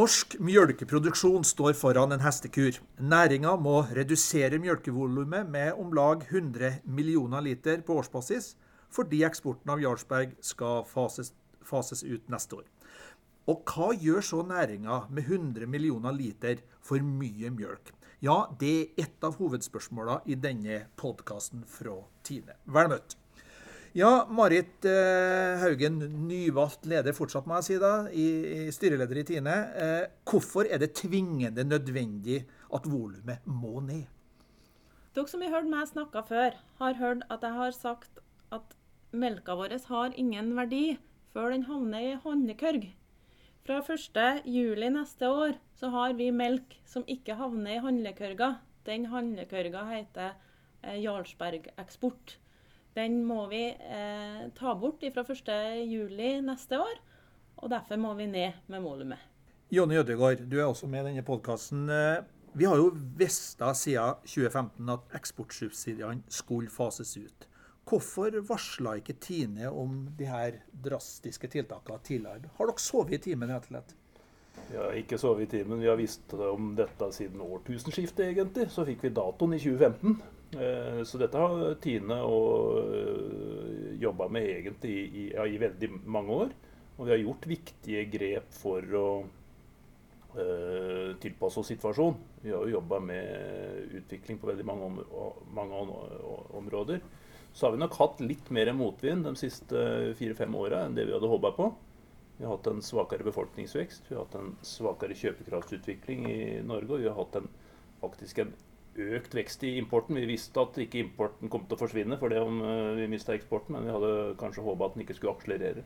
Norsk 0.00 0.38
mjølkeproduksjon 0.40 1.42
står 1.44 1.74
foran 1.76 2.14
en 2.14 2.22
hestekur. 2.24 2.78
Næringa 3.04 3.50
må 3.60 3.82
redusere 3.92 4.56
mjølkevolumet 4.62 5.50
med 5.50 5.74
om 5.82 5.90
lag 5.92 6.22
100 6.24 6.78
millioner 6.86 7.44
liter 7.44 7.82
på 7.84 7.98
årsbasis, 8.00 8.54
fordi 8.88 9.20
eksporten 9.28 9.74
av 9.74 9.82
Jarlsberg 9.82 10.32
skal 10.46 10.86
fases, 10.88 11.34
fases 11.60 12.00
ut 12.06 12.32
neste 12.32 12.62
år. 12.62 12.64
Og 13.50 13.60
hva 13.68 13.90
gjør 13.92 14.24
så 14.24 14.40
næringa 14.46 15.02
med 15.10 15.28
100 15.28 15.68
millioner 15.68 16.16
liter 16.16 16.64
for 16.80 17.04
mye 17.04 17.52
mjølk? 17.52 17.92
Ja, 18.24 18.46
det 18.62 18.72
er 18.78 19.04
ett 19.04 19.26
av 19.26 19.36
hovedspørsmåla 19.42 20.22
i 20.24 20.38
denne 20.38 20.86
podkasten 20.96 21.66
fra 21.68 21.98
Tine. 22.24 22.56
Vel 22.64 22.94
møtt. 22.94 23.19
Ja, 23.90 24.28
Marit 24.30 24.84
eh, 24.86 25.58
Haugen, 25.58 25.96
nyvalgt 26.28 26.84
leder 26.86 27.10
fortsatt, 27.10 27.48
må 27.50 27.56
jeg 27.58 27.66
si, 27.66 27.76
da, 27.82 27.94
i, 28.14 28.26
i 28.68 28.70
styreleder 28.70 29.18
i 29.18 29.24
Tine. 29.26 29.54
Eh, 29.74 30.04
hvorfor 30.30 30.68
er 30.70 30.78
det 30.78 30.92
tvingende 31.00 31.64
nødvendig 31.66 32.44
at 32.70 32.84
volumet 32.86 33.48
må 33.50 33.80
ned? 33.82 34.04
Dere 35.10 35.26
som 35.26 35.42
har 35.42 35.50
hørt 35.56 35.66
meg 35.72 35.88
snakke 35.90 36.22
før, 36.28 36.54
har 36.78 37.00
hørt 37.00 37.24
at 37.34 37.42
jeg 37.42 37.56
har 37.56 37.74
sagt 37.74 38.20
at 38.54 38.76
melka 39.10 39.56
vår 39.58 39.74
har 39.88 40.14
ingen 40.14 40.52
verdi 40.54 40.84
før 41.34 41.50
den 41.50 41.66
havner 41.66 42.12
i 42.12 42.18
handlekørg. 42.22 42.84
Fra 43.66 43.80
1.7 43.82 44.86
neste 44.94 45.32
år 45.34 45.56
så 45.80 45.90
har 45.90 46.14
vi 46.14 46.30
melk 46.30 46.78
som 46.86 47.02
ikke 47.10 47.34
havner 47.42 47.74
i 47.74 47.82
handlekørga. 47.82 48.52
Den 48.86 49.10
handlekørga 49.10 49.82
heter 49.90 50.38
eh, 50.86 51.02
Jarlsberg 51.02 51.72
Eksport. 51.74 52.38
Den 52.96 53.20
må 53.26 53.44
vi 53.50 53.68
eh, 53.70 54.48
ta 54.58 54.74
bort 54.78 55.04
fra 55.14 55.22
1.7 55.22 56.40
neste 56.42 56.80
år, 56.82 56.96
og 57.62 57.70
derfor 57.70 58.00
må 58.00 58.14
vi 58.18 58.26
ned 58.26 58.64
med 58.72 58.82
volumet. 58.82 59.20
Jonny 59.70 60.00
Ødegaard, 60.00 60.42
du 60.50 60.58
er 60.58 60.66
også 60.66 60.88
med 60.90 61.04
i 61.04 61.12
denne 61.12 61.22
podkasten. 61.26 61.84
Eh, 61.94 62.24
vi 62.58 62.66
har 62.66 62.80
jo 62.80 62.90
visst 63.18 63.62
siden 63.78 64.18
2015 64.26 64.90
at 64.90 65.14
eksportsubsidiene 65.14 66.26
skulle 66.26 66.70
fases 66.70 67.14
ut. 67.16 67.46
Hvorfor 67.86 68.34
varsla 68.46 68.96
ikke 68.98 69.14
Tine 69.22 69.70
om 69.70 70.08
de 70.18 70.26
her 70.26 70.58
drastiske 70.84 71.48
tiltakene 71.50 72.02
tidligere? 72.06 72.50
Har 72.58 72.70
dere 72.70 72.82
sovet 72.82 73.16
i 73.20 73.22
timen, 73.30 73.50
rett 73.50 73.70
og 73.70 73.72
slett? 73.72 73.94
Vi 74.70 74.76
har 74.78 74.98
ikke 74.98 75.18
sovet 75.18 75.46
i 75.46 75.50
timen. 75.58 75.80
Vi 75.82 75.88
har 75.90 75.98
visst 75.98 76.34
om 76.34 76.74
dette 76.78 77.12
siden 77.14 77.42
årtusenskiftet, 77.42 78.26
egentlig. 78.28 78.68
Så 78.70 78.84
fikk 78.86 79.06
vi 79.06 79.14
datoen 79.14 79.54
i 79.54 79.62
2015. 79.62 80.20
Eh, 80.50 81.02
så 81.04 81.18
dette 81.18 81.38
har 81.38 81.74
Tine 81.82 82.16
eh, 82.18 84.00
jobba 84.02 84.28
med 84.28 84.48
egentlig 84.48 84.96
i, 85.14 85.26
ja, 85.34 85.46
i, 85.46 85.58
veldig 85.62 85.90
mange 86.10 86.38
år. 86.44 86.56
Og 86.96 87.06
vi 87.06 87.14
har 87.14 87.22
gjort 87.22 87.46
viktige 87.46 88.02
grep 88.12 88.50
for 88.52 88.96
å 88.98 89.06
uh, 90.34 91.14
tilpasse 91.22 91.62
oss 91.62 91.70
situasjonen. 91.72 92.18
Vi 92.42 92.52
har 92.52 92.66
jo 92.66 92.74
jobba 92.74 92.98
med 93.00 93.94
utvikling 94.02 94.36
på 94.36 94.50
veldig 94.50 94.66
mange, 94.68 94.88
om, 94.90 94.98
mange 95.56 95.78
områder. 96.60 97.00
Så 97.54 97.64
har 97.64 97.72
vi 97.72 97.80
nok 97.80 97.96
hatt 97.96 98.20
litt 98.20 98.50
mer 98.52 98.68
motvind 98.76 99.24
de 99.24 99.32
siste 99.40 99.80
fire-fem 100.18 100.58
åra 100.60 100.84
enn 100.84 100.98
det 100.98 101.08
vi 101.08 101.14
hadde 101.16 101.30
håpa 101.32 101.54
på. 101.56 101.70
Vi 102.36 102.44
har 102.44 102.58
hatt 102.58 102.68
en 102.68 102.84
svakere 102.84 103.24
befolkningsvekst, 103.24 104.10
vi 104.10 104.18
har 104.18 104.26
hatt 104.26 104.36
en 104.36 104.52
svakere 104.64 105.16
kjøpekraftsutvikling 105.16 106.28
i 106.28 106.42
Norge. 106.68 106.98
Og 106.98 107.00
vi 107.00 107.08
har 107.08 107.16
hatt 107.16 107.40
en, 107.40 107.48
faktisk 108.04 108.44
en 108.44 108.52
økt 108.98 109.34
vekst 109.34 109.64
i 109.64 109.76
importen. 109.78 110.18
Vi 110.18 110.28
visste 110.28 110.62
at 110.62 110.78
ikke 110.82 111.00
importen 111.02 111.50
kom 111.52 111.66
til 111.66 111.78
å 111.78 111.80
forsvinne 111.80 112.18
for 112.20 112.32
det 112.32 112.42
om 112.42 112.60
eh, 112.64 113.00
vi 113.00 113.10
mista 113.12 113.34
eksporten, 113.36 113.76
men 113.76 113.86
vi 113.86 113.94
hadde 113.94 114.14
kanskje 114.40 114.64
håpa 114.66 114.88
at 114.88 114.96
den 114.96 115.06
ikke 115.06 115.18
skulle 115.18 115.36
akselerere. 115.36 115.84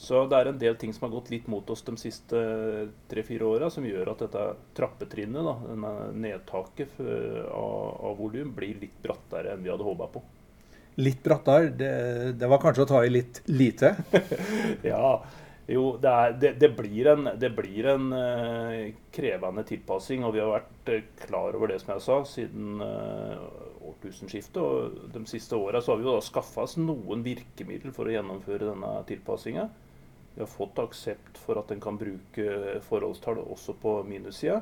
Så 0.00 0.22
det 0.30 0.38
er 0.38 0.48
en 0.48 0.60
del 0.60 0.76
ting 0.80 0.94
som 0.96 1.04
har 1.04 1.12
gått 1.12 1.28
litt 1.28 1.48
mot 1.52 1.66
oss 1.70 1.82
de 1.84 1.92
siste 2.00 2.38
tre-fire 3.10 3.44
åra, 3.44 3.68
som 3.68 3.84
gjør 3.84 4.14
at 4.14 4.22
dette 4.24 4.44
trappetrinnet, 4.78 5.44
da, 5.44 5.52
denne 5.66 5.90
nedtaket 6.16 6.94
av, 7.04 7.98
av 8.08 8.14
volum, 8.16 8.54
blir 8.56 8.80
litt 8.80 8.96
brattere 9.04 9.52
enn 9.52 9.66
vi 9.66 9.68
hadde 9.68 9.84
håpa 9.84 10.08
på. 10.14 10.22
Litt 11.04 11.20
brattere? 11.22 11.68
Det, 11.76 11.92
det, 12.40 12.48
var 12.48 12.62
kanskje 12.64 12.86
å 12.86 12.88
ta 12.88 13.04
i 13.04 13.12
litt 13.12 13.42
lite? 13.52 13.92
ja, 14.92 15.20
jo, 15.70 15.84
det, 16.02 16.10
er, 16.10 16.32
det, 16.42 16.50
det, 16.58 16.68
blir 16.74 17.06
en, 17.12 17.28
det 17.38 17.50
blir 17.54 17.86
en 17.92 18.08
uh, 18.10 18.88
krevende 19.14 19.62
tilpassing. 19.68 20.24
Og 20.26 20.34
vi 20.34 20.40
har 20.42 20.50
vært 20.50 20.90
uh, 20.90 21.04
klar 21.22 21.54
over 21.54 21.70
det, 21.70 21.78
som 21.82 21.92
jeg 21.94 22.04
sa, 22.06 22.16
siden 22.26 22.82
uh, 22.82 23.44
årtusenskiftet. 23.92 24.58
Og 24.58 25.12
de 25.14 25.22
siste 25.30 25.58
åra 25.58 25.82
har 25.84 26.00
vi 26.00 26.08
jo 26.08 26.16
da 26.16 26.24
skaffa 26.26 26.64
oss 26.66 26.74
noen 26.80 27.22
virkemidler 27.26 27.94
for 27.94 28.10
å 28.10 28.16
gjennomføre 28.16 28.72
denne 28.72 28.90
tilpassinga. 29.10 29.68
Vi 30.34 30.42
har 30.42 30.50
fått 30.50 30.80
aksept 30.82 31.38
for 31.44 31.60
at 31.60 31.70
en 31.74 31.82
kan 31.82 31.98
bruke 32.00 32.80
forholdstall 32.86 33.42
også 33.44 33.76
på 33.78 33.94
minussida. 34.08 34.58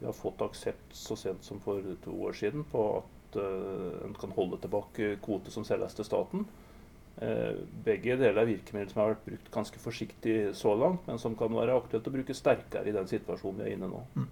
Vi 0.00 0.08
har 0.08 0.16
fått 0.16 0.44
aksept 0.44 0.92
så 0.96 1.16
sent 1.16 1.44
som 1.46 1.60
for 1.64 1.80
to 2.04 2.18
år 2.26 2.36
siden 2.36 2.66
på 2.68 2.84
at 2.98 3.38
en 3.38 4.14
kan 4.18 4.32
holde 4.36 4.60
tilbake 4.62 5.16
kvote 5.24 5.52
som 5.54 5.64
selges 5.66 5.96
til 5.96 6.06
staten. 6.06 6.44
Eh, 7.22 7.58
begge 7.86 8.16
deler 8.18 8.40
er 8.42 8.48
virkemidler 8.48 8.90
som 8.90 9.02
har 9.02 9.12
vært 9.12 9.26
brukt 9.28 9.50
ganske 9.54 9.78
forsiktig 9.78 10.38
så 10.58 10.72
langt, 10.78 11.04
men 11.06 11.20
som 11.22 11.36
kan 11.38 11.52
være 11.54 11.76
aktuelt 11.78 12.08
å 12.10 12.14
bruke 12.14 12.34
sterkere 12.34 12.90
i 12.90 12.94
den 12.96 13.06
situasjonen 13.10 13.60
vi 13.60 13.68
er 13.68 13.76
inne 13.76 13.90
nå. 13.90 14.02
Mm. 14.18 14.26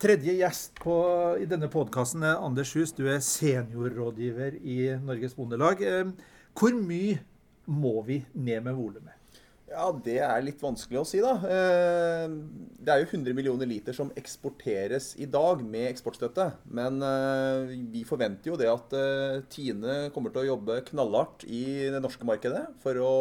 Tredje 0.00 0.36
gjest 0.38 0.80
på, 0.80 0.96
i 1.40 1.48
denne 1.48 1.68
podkasten 1.72 2.24
er 2.28 2.40
Anders 2.44 2.72
Hus. 2.76 2.94
Du 2.96 3.04
er 3.08 3.20
seniorrådgiver 3.24 4.58
i 4.60 4.80
Norges 5.04 5.36
Bondelag. 5.36 5.84
Eh, 5.84 6.32
hvor 6.56 6.76
mye 6.80 7.20
må 7.66 7.98
vi 8.06 8.22
ned 8.32 8.64
med 8.64 8.76
volumet? 8.76 9.15
Ja, 9.66 9.88
Det 9.90 10.20
er 10.22 10.44
litt 10.46 10.60
vanskelig 10.62 11.00
å 11.00 11.06
si, 11.08 11.18
da. 11.22 11.32
Eh, 11.42 12.34
det 12.78 12.92
er 12.92 13.02
jo 13.02 13.08
100 13.08 13.34
millioner 13.34 13.66
liter 13.66 13.96
som 13.96 14.12
eksporteres 14.14 15.14
i 15.18 15.26
dag 15.26 15.64
med 15.66 15.88
eksportstøtte. 15.90 16.52
Men 16.70 17.02
eh, 17.02 17.74
vi 17.90 18.04
forventer 18.06 18.52
jo 18.52 18.58
det 18.60 18.70
at 18.70 18.94
eh, 18.94 19.42
Tine 19.50 19.98
kommer 20.14 20.30
til 20.30 20.44
å 20.44 20.50
jobbe 20.52 20.78
knallhardt 20.92 21.48
i 21.50 21.90
det 21.90 22.02
norske 22.04 22.26
markedet 22.28 22.62
for 22.84 23.02
å 23.02 23.16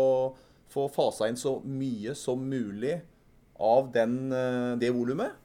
få 0.70 0.86
fasa 0.94 1.32
inn 1.32 1.40
så 1.40 1.58
mye 1.66 2.14
som 2.18 2.46
mulig 2.46 3.00
av 3.58 3.90
den, 3.96 4.18
det 4.82 4.90
volumet. 4.92 5.38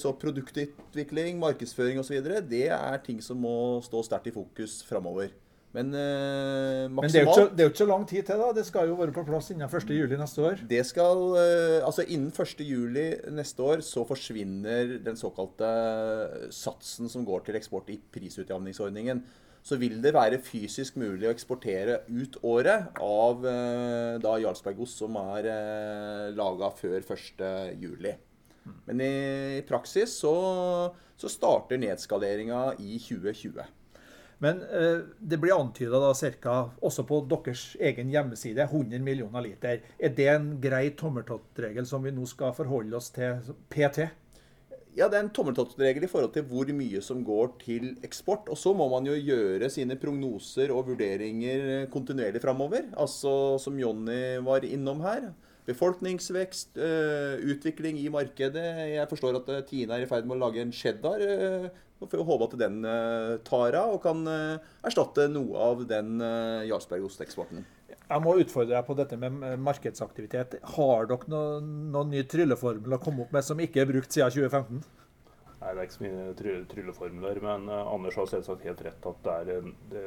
Så 0.00 0.10
produktutvikling, 0.18 1.36
markedsføring 1.38 2.00
osv. 2.00 2.16
det 2.48 2.64
er 2.72 2.96
ting 3.04 3.20
som 3.22 3.38
må 3.38 3.52
stå 3.84 4.00
sterkt 4.02 4.32
i 4.32 4.34
fokus 4.34 4.80
framover. 4.88 5.28
Men, 5.70 5.92
eh, 5.94 6.88
Men 6.90 7.06
det, 7.06 7.20
er 7.20 7.28
ikke, 7.28 7.50
det 7.54 7.62
er 7.62 7.68
jo 7.68 7.70
ikke 7.70 7.84
så 7.84 7.86
lang 7.86 8.06
tid 8.08 8.24
til. 8.26 8.40
da. 8.42 8.48
Det 8.56 8.64
skal 8.66 8.88
jo 8.90 8.96
være 8.98 9.14
på 9.14 9.22
plass 9.26 9.52
innen 9.52 9.68
1.7 9.68 10.16
neste 10.18 10.42
år. 10.42 10.64
Det 10.70 10.80
skal, 10.86 11.20
eh, 11.38 11.86
altså 11.86 12.02
Innen 12.10 12.32
1.7 12.34 13.30
neste 13.36 13.62
år 13.62 13.84
så 13.86 14.02
forsvinner 14.08 14.96
den 15.04 15.20
såkalte 15.20 15.70
satsen 16.50 17.08
som 17.08 17.24
går 17.24 17.46
til 17.46 17.60
eksport 17.60 17.92
i 17.94 18.00
prisutjevningsordningen. 18.12 19.22
Så 19.62 19.76
vil 19.76 20.00
det 20.02 20.14
være 20.16 20.40
fysisk 20.42 20.96
mulig 20.96 21.28
å 21.28 21.34
eksportere 21.34 22.00
ut 22.08 22.40
året 22.42 22.96
av 23.04 23.44
eh, 23.46 24.18
da 24.18 24.38
Jarlsbergost 24.42 25.04
som 25.04 25.20
er 25.20 25.50
eh, 25.52 26.30
laga 26.34 26.72
før 26.74 26.98
1.7. 26.98 28.10
Men 28.86 29.00
i 29.02 29.62
praksis 29.68 30.18
så, 30.18 30.32
så 31.16 31.30
starter 31.30 31.78
nedskaleringa 31.78 32.72
i 32.82 32.98
2020. 32.98 33.62
Men 34.40 34.62
eh, 34.62 35.02
det 35.20 35.36
blir 35.40 35.52
antyda 35.52 36.14
ca. 36.40 36.54
også 36.80 37.04
på 37.04 37.20
deres 37.28 37.76
egen 37.76 38.12
hjemmeside 38.12 38.64
100 38.64 39.02
millioner 39.04 39.44
liter. 39.44 39.82
Er 39.98 40.14
det 40.16 40.28
en 40.32 40.54
grei 40.62 40.90
tommeltottregel 40.96 41.86
som 41.86 42.02
vi 42.04 42.14
nå 42.16 42.24
skal 42.28 42.56
forholde 42.56 42.96
oss 42.96 43.10
til 43.12 43.52
PT? 43.68 44.08
Ja, 44.96 45.06
det 45.06 45.18
er 45.18 45.26
en 45.26 45.34
tommeltottregel 45.34 46.02
i 46.02 46.10
forhold 46.10 46.32
til 46.34 46.48
hvor 46.50 46.72
mye 46.74 47.02
som 47.04 47.20
går 47.24 47.52
til 47.60 47.92
eksport. 48.06 48.48
Og 48.50 48.58
så 48.58 48.72
må 48.74 48.88
man 48.90 49.06
jo 49.06 49.14
gjøre 49.14 49.68
sine 49.70 49.98
prognoser 50.00 50.72
og 50.74 50.88
vurderinger 50.88 51.84
kontinuerlig 51.92 52.42
framover. 52.42 52.88
Altså 52.98 53.58
som 53.62 53.78
Jonny 53.78 54.40
var 54.46 54.66
innom 54.66 55.04
her. 55.04 55.30
Befolkningsvekst, 55.70 56.76
øh, 56.76 57.38
utvikling 57.54 57.98
i 58.00 58.08
markedet. 58.12 58.66
Jeg 58.90 59.08
forstår 59.10 59.38
at 59.40 59.48
øh, 59.48 59.62
Tine 59.68 59.96
er 59.96 60.04
i 60.04 60.10
ferd 60.10 60.26
med 60.26 60.38
å 60.38 60.42
lage 60.46 60.62
en 60.62 60.74
cheddar. 60.74 61.22
Og 62.00 62.08
får 62.08 62.22
håpe 62.24 62.46
at 62.48 62.54
den 62.62 62.78
tar 63.44 63.74
av 63.76 63.90
og 63.92 63.98
kan 64.00 64.22
erstatte 64.24 65.26
noe 65.28 65.58
av 65.60 65.82
den 65.84 66.14
Jarlsberg-osteksporten. 66.64 67.66
Jeg 67.92 68.24
må 68.24 68.32
utfordre 68.40 68.72
deg 68.72 68.86
på 68.86 68.96
dette 68.96 69.18
med 69.20 69.60
markedsaktivitet. 69.60 70.56
Har 70.78 71.10
dere 71.10 71.28
noen, 71.28 71.68
noen 71.92 72.14
ny 72.14 72.24
trylleformel 72.24 72.96
å 72.96 73.00
komme 73.04 73.26
opp 73.26 73.36
med 73.36 73.44
som 73.44 73.60
ikke 73.60 73.84
er 73.84 73.90
brukt 73.92 74.16
siden 74.16 74.32
2015? 74.32 74.80
Nei, 75.60 75.74
Det 75.74 75.80
er 75.80 75.86
ikke 75.86 75.96
så 75.98 76.04
mye 76.06 76.66
trylleformler, 76.70 77.40
men 77.44 77.66
uh, 77.68 77.90
Anders 77.92 78.16
har 78.16 78.28
selvsagt 78.30 78.64
helt 78.64 78.80
rett 78.86 79.08
at 79.10 79.18
det 79.26 79.32
er, 79.34 79.66
det, 79.92 80.04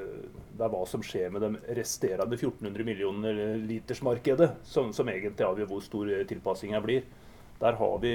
det 0.50 0.64
er, 0.66 0.72
hva 0.74 0.82
som 0.90 1.04
skjer 1.06 1.30
med 1.34 1.46
de 1.46 1.76
resterende 1.78 2.40
1400 2.40 2.88
millioner 2.88 3.44
litersmarkedet, 3.62 4.50
som, 4.66 4.90
som 4.98 5.12
egentlig 5.14 5.46
avgjør 5.46 5.70
hvor 5.70 5.86
stor 5.86 6.10
tilpassinga 6.32 6.82
blir. 6.82 7.06
Der 7.64 7.78
har 7.80 8.00
vi 8.02 8.14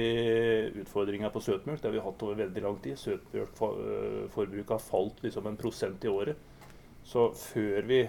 utfordringer 0.81 1.31
på 1.33 1.41
søtmjølk. 1.41 1.81
Det 1.81 1.87
har 1.87 1.95
vi 1.95 2.03
hatt 2.05 2.23
over 2.23 2.35
veldig 2.37 2.61
lang 2.61 2.75
tid. 2.83 2.99
Søtmjølkforbruket 3.01 4.59
eh, 4.67 4.75
har 4.75 4.83
falt 4.83 5.23
liksom 5.23 5.47
en 5.49 5.57
prosent 5.57 6.05
i 6.05 6.11
året. 6.11 6.37
Så 7.07 7.29
før 7.33 7.87
vi, 7.89 8.03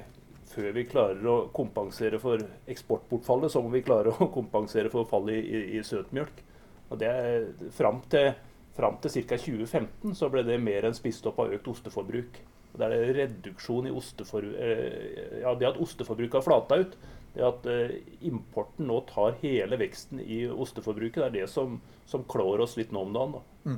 før 0.51 0.75
vi, 0.77 0.85
klarer 0.91 1.31
å 1.31 1.39
kompensere 1.57 2.21
for 2.21 2.43
eksportbortfallet, 2.69 3.55
så 3.55 3.63
må 3.65 3.73
vi 3.73 3.85
klare 3.87 4.13
å 4.13 4.29
kompensere 4.35 4.93
for 4.93 5.09
fallet 5.09 5.39
i, 5.39 5.47
i, 5.49 5.79
i 5.79 5.85
søtmjølk. 5.87 6.45
Og 6.91 7.01
det 7.01 7.09
er 7.09 7.49
Fram 7.73 8.03
til, 8.13 8.35
fram 8.81 8.99
til 9.03 9.13
ca. 9.21 9.39
2015 9.39 10.17
så 10.19 10.31
ble 10.33 10.45
det 10.49 10.59
mer 10.63 10.89
enn 10.89 10.97
spist 10.97 11.29
opp 11.29 11.39
av 11.45 11.55
økt 11.55 11.71
osteforbruk. 11.75 12.41
Og 12.73 12.79
Det 12.81 12.87
er 12.87 13.15
reduksjon 13.17 13.89
i 13.91 13.95
ostefor, 13.95 14.47
eh, 14.57 15.41
ja, 15.43 15.55
det 15.55 15.73
at 15.73 15.81
osteforbruket 15.83 16.39
har 16.39 16.47
flata 16.47 16.81
ut. 16.81 16.97
Det 17.35 17.47
at 17.47 17.67
eh, 17.71 17.97
importen 18.27 18.89
nå 18.91 19.01
tar 19.07 19.39
hele 19.43 19.79
veksten 19.79 20.23
i 20.23 20.45
osteforbruket, 20.51 21.23
det 21.23 21.29
er 21.29 21.37
det 21.43 21.51
som, 21.51 21.81
som 22.07 22.25
klår 22.25 22.65
oss 22.67 22.77
litt 22.79 22.95
nå 22.95 23.05
om 23.07 23.15
dagen. 23.15 23.39
da. 23.39 23.77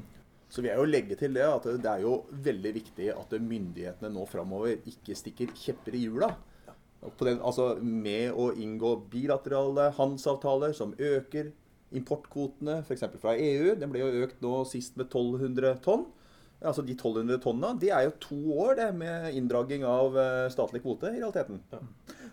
Så 0.53 0.61
vil 0.61 0.69
jeg 0.69 0.83
jo 0.83 0.89
legge 0.89 1.17
til 1.17 1.33
det 1.33 1.45
at 1.49 1.65
det 1.65 1.89
er 1.89 2.03
jo 2.05 2.27
veldig 2.45 2.73
viktig 2.77 3.09
at 3.15 3.31
myndighetene 3.41 4.11
nå 4.13 4.27
framover 4.29 4.85
ikke 4.89 5.17
stikker 5.17 5.55
kjepper 5.57 5.97
i 5.97 6.03
hjula. 6.05 6.29
På 7.03 7.25
den, 7.27 7.41
altså 7.41 7.73
med 7.81 8.37
å 8.37 8.51
inngå 8.53 8.93
bilaterale 9.11 9.89
handelsavtaler 9.97 10.77
som 10.77 10.93
øker 11.01 11.49
importkvotene, 11.99 12.81
f.eks. 12.87 13.05
fra 13.23 13.37
EU. 13.37 13.75
Den 13.79 13.93
ble 13.93 14.03
jo 14.05 14.25
økt 14.27 14.43
nå 14.45 14.65
sist 14.69 14.97
med 15.01 15.09
1200 15.11 15.79
tonn. 15.85 16.07
Altså 16.63 16.85
De 16.87 16.95
1200 16.95 17.41
tonna 17.43 17.73
det 17.75 17.89
er 17.91 18.05
jo 18.07 18.13
to 18.23 18.37
år 18.63 18.77
det 18.79 18.85
med 18.95 19.35
inndragning 19.35 19.83
av 19.83 20.15
eh, 20.15 20.45
statlig 20.53 20.79
kvote 20.85 21.11
i 21.11 21.19
realiteten. 21.19 21.59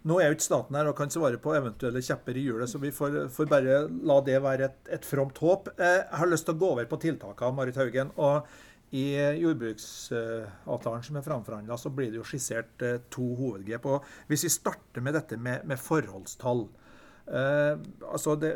Nå 0.06 0.20
er 0.22 0.30
jo 0.30 0.36
ikke 0.38 0.46
staten 0.46 0.78
her 0.78 0.90
og 0.92 0.96
kan 1.00 1.10
svare 1.10 1.40
på 1.42 1.56
eventuelle 1.58 2.04
kjepper 2.06 2.38
i 2.38 2.44
hjulet, 2.46 2.70
så 2.70 2.78
vi 2.80 2.92
får, 2.94 3.24
får 3.34 3.50
bare 3.50 3.80
la 3.90 4.20
det 4.28 4.38
være 4.46 4.68
et, 4.70 4.80
et 5.00 5.08
fromt 5.08 5.42
håp. 5.42 5.72
Eh, 5.80 5.96
Jeg 6.04 6.20
har 6.22 6.30
lyst 6.30 6.46
til 6.46 6.54
å 6.54 6.62
gå 6.62 6.74
over 6.76 6.90
på 6.92 7.02
tiltakene, 7.02 7.58
Marit 7.58 7.80
Haugen. 7.82 8.14
og 8.22 8.46
I 8.94 9.08
jordbruksavtalen 9.42 11.04
som 11.06 11.18
er 11.20 11.26
framforhandla, 11.26 11.78
blir 11.94 12.14
det 12.14 12.22
jo 12.22 12.28
skissert 12.30 12.86
eh, 12.86 13.02
to 13.10 13.34
hovedgrep. 13.38 13.86
og 13.86 14.06
Hvis 14.30 14.46
vi 14.46 14.54
starter 14.54 15.02
med 15.02 15.18
dette 15.18 15.38
med, 15.38 15.66
med 15.66 15.82
forholdstall 15.82 16.68
eh, 17.30 17.78
altså 18.10 18.36
det, 18.40 18.52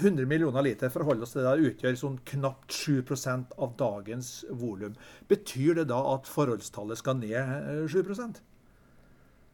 100 0.00 0.26
millioner 0.28 0.64
liter 0.64 0.92
forholder 0.92 1.26
oss 1.26 1.34
til 1.34 1.46
det 1.46 1.70
utgjør 1.72 1.98
sånn 1.98 2.18
knapt 2.32 2.74
7% 2.74 3.54
av 3.58 3.76
dagens 3.80 4.32
volum. 4.62 4.96
Betyr 5.30 5.80
det 5.80 5.88
da 5.92 6.00
at 6.14 6.30
forholdstallet 6.30 7.00
skal 7.00 7.20
ned 7.20 7.36
eh, 7.36 7.84
7 7.86 8.02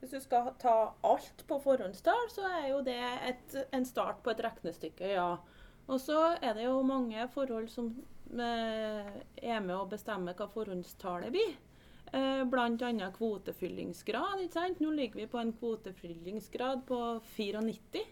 Hvis 0.01 0.11
du 0.15 0.21
skal 0.21 0.53
ta 0.63 0.95
alt 1.03 1.47
på 1.47 1.61
forhåndstall, 1.65 2.29
så 2.31 2.47
er 2.61 2.69
jo 2.73 2.83
det 2.87 3.01
et, 3.31 3.57
en 3.73 3.87
start 3.87 4.23
på 4.23 4.35
et 4.35 4.45
regnestykke, 4.45 5.15
ja. 5.17 5.33
Og 5.89 6.01
så 6.01 6.37
er 6.43 6.53
det 6.55 6.67
jo 6.67 6.83
mange 6.85 7.29
forhold 7.33 7.71
som 7.73 7.95
eh, 8.37 9.09
er 9.41 9.65
med 9.65 9.77
å 9.77 9.89
bestemme 9.89 10.37
hva 10.37 10.49
forhåndstallet 10.53 11.33
blir. 11.33 11.57
Eh, 12.13 12.45
Bl.a. 12.45 13.11
kvotefyllingsgrad. 13.17 14.45
ikke 14.45 14.53
sant? 14.55 14.81
Nå 14.81 14.93
ligger 14.97 15.23
vi 15.23 15.27
på 15.27 15.41
en 15.41 15.53
kvotefyllingsgrad 15.53 16.85
på 16.89 17.01
94. 17.37 18.05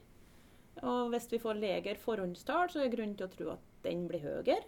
Og 0.84 1.12
hvis 1.12 1.28
vi 1.32 1.40
får 1.40 1.60
lavere 1.60 1.98
forhåndstall, 2.00 2.70
så 2.70 2.80
er 2.80 2.88
det 2.88 2.96
grunn 2.96 3.14
til 3.16 3.26
å 3.28 3.32
tro 3.32 3.52
at 3.54 3.68
den 3.86 4.06
blir 4.10 4.24
høyere. 4.24 4.60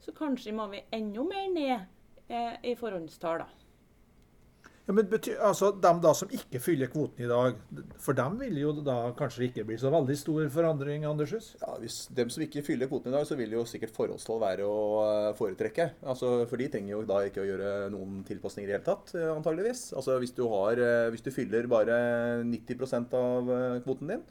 Så 0.00 0.14
kanskje 0.16 0.56
må 0.56 0.70
vi 0.72 0.80
enda 0.96 1.24
mer 1.26 1.50
ned 1.52 1.74
eh, 2.32 2.54
i 2.70 2.76
forhåndstall, 2.78 3.42
da. 3.44 3.60
Ja, 4.90 4.94
men 4.96 5.06
betyr, 5.06 5.36
altså, 5.46 5.68
Dem 5.78 6.00
da 6.02 6.10
som 6.18 6.32
ikke 6.34 6.58
fyller 6.58 6.88
kvoten 6.90 7.22
i 7.22 7.28
dag, 7.30 7.58
for 8.02 8.16
dem 8.18 8.40
vil 8.40 8.56
jo 8.58 8.72
da 8.82 9.12
kanskje 9.14 9.44
ikke 9.46 9.62
bli 9.68 9.76
så 9.78 9.92
veldig 9.92 10.16
stor 10.18 10.48
forandring? 10.50 11.04
Andershus? 11.06 11.52
Ja, 11.60 11.76
hvis 11.78 11.98
dem 12.16 12.32
som 12.32 12.42
ikke 12.42 12.64
fyller 12.66 12.90
kvoten 12.90 13.12
i 13.12 13.14
dag, 13.14 13.28
så 13.28 13.38
vil 13.38 13.54
jo 13.54 13.62
sikkert 13.68 13.94
forholdstall 13.94 14.40
være 14.42 14.66
å 14.66 14.80
eh, 15.04 15.28
foretrekke. 15.38 15.86
Altså, 16.00 16.32
for 16.50 16.58
de 16.58 16.66
trenger 16.72 16.96
jo 16.96 17.04
da 17.06 17.20
ikke 17.28 17.44
å 17.44 17.46
gjøre 17.46 17.70
noen 17.94 18.24
tilpasninger 18.26 18.66
i 18.66 18.72
det 18.72 18.78
hele 18.80 18.88
tatt, 18.88 19.14
eh, 19.14 19.30
antageligvis. 19.30 19.84
Altså, 20.00 20.18
hvis 20.24 20.34
du, 20.34 20.42
har, 20.50 20.82
eh, 20.82 21.06
hvis 21.14 21.22
du 21.28 21.30
fyller 21.38 21.70
bare 21.70 22.00
90 22.50 23.14
av 23.20 23.54
kvoten 23.86 24.14
din, 24.16 24.26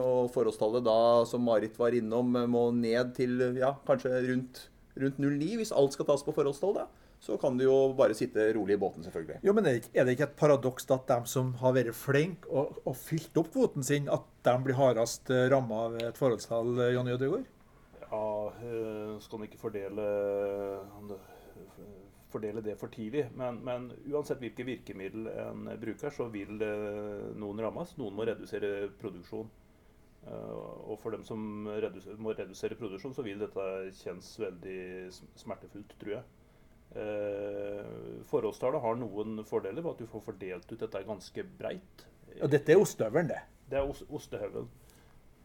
og 0.00 0.30
forholdstallet 0.32 0.84
da, 0.86 1.24
som 1.28 1.42
Marit 1.44 1.76
var 1.78 1.92
innom, 1.96 2.34
eh, 2.36 2.46
må 2.48 2.70
ned 2.72 3.14
til 3.14 3.36
ja, 3.58 3.74
kanskje 3.86 4.14
rundt, 4.30 4.68
rundt 4.96 5.18
0,9 5.20 5.56
hvis 5.60 5.72
alt 5.76 5.92
skal 5.92 6.06
tas 6.06 6.24
på 6.24 6.32
forholdstall, 6.34 6.74
da, 6.78 6.86
så 7.20 7.36
kan 7.40 7.58
du 7.58 7.66
jo 7.66 7.92
bare 7.92 8.16
sitte 8.16 8.46
rolig 8.56 8.78
i 8.78 8.80
båten, 8.80 9.04
selvfølgelig. 9.04 9.40
Jo, 9.44 9.52
men 9.52 9.66
er 9.66 9.80
det 10.04 10.16
ikke- 10.16 10.22
et 10.22 10.36
paradoks 10.36 10.90
at 10.90 11.06
de 11.06 11.20
som 11.28 11.52
har 11.60 11.72
vært 11.74 11.92
flinke 11.94 12.48
og, 12.48 12.80
og 12.86 12.96
fylt 12.96 13.36
opp 13.36 13.52
kvoten 13.52 13.84
sin, 13.84 14.08
at 14.08 14.24
de 14.42 14.56
blir 14.64 14.74
hardest 14.74 15.28
ramma 15.28 15.84
av 15.86 15.96
et 16.00 16.16
forholdstall, 16.16 16.80
eh, 16.80 16.94
Jonny 16.94 17.12
Ødegaard? 17.12 17.44
Ja, 18.10 18.48
eh, 18.48 19.18
skal 19.20 19.38
en 19.38 19.46
ikke 19.46 19.60
fordele, 19.60 20.80
fordele 22.32 22.62
det 22.64 22.76
for 22.80 22.92
tidlig. 22.92 23.26
Men, 23.38 23.60
men 23.66 23.88
uansett 24.10 24.40
hvilke 24.42 24.66
virkemiddel 24.66 25.28
en 25.32 25.70
bruker, 25.80 26.14
så 26.14 26.28
vil 26.32 26.60
eh, 26.64 27.30
noen 27.38 27.62
rammes. 27.62 27.96
Noen 28.00 28.16
må 28.16 28.26
redusere 28.28 28.90
produksjon. 29.00 29.50
Eh, 30.26 30.58
og 30.90 30.98
for 31.00 31.14
dem 31.14 31.24
som 31.26 31.68
redus 31.80 32.08
må 32.20 32.34
redusere 32.36 32.78
produksjon, 32.78 33.14
så 33.16 33.24
vil 33.26 33.40
dette 33.40 33.66
kjennes 34.02 34.28
veldig 34.42 34.82
smertefullt, 35.40 35.96
tror 36.02 36.16
jeg. 36.18 36.28
Eh, 36.90 38.22
forholdstallet 38.26 38.82
har 38.82 38.96
noen 38.98 39.44
fordeler 39.46 39.84
ved 39.84 39.92
at 39.94 40.02
du 40.02 40.10
får 40.10 40.24
fordelt 40.24 40.72
ut 40.72 40.80
dette 40.80 41.04
ganske 41.06 41.44
breit. 41.58 42.06
Og 42.40 42.50
dette 42.50 42.74
er 42.74 42.82
ostehøvelen, 42.82 43.30
det. 43.30 43.42
Det 43.70 43.78
er 43.78 43.92
ostehøvelen. 44.10 44.70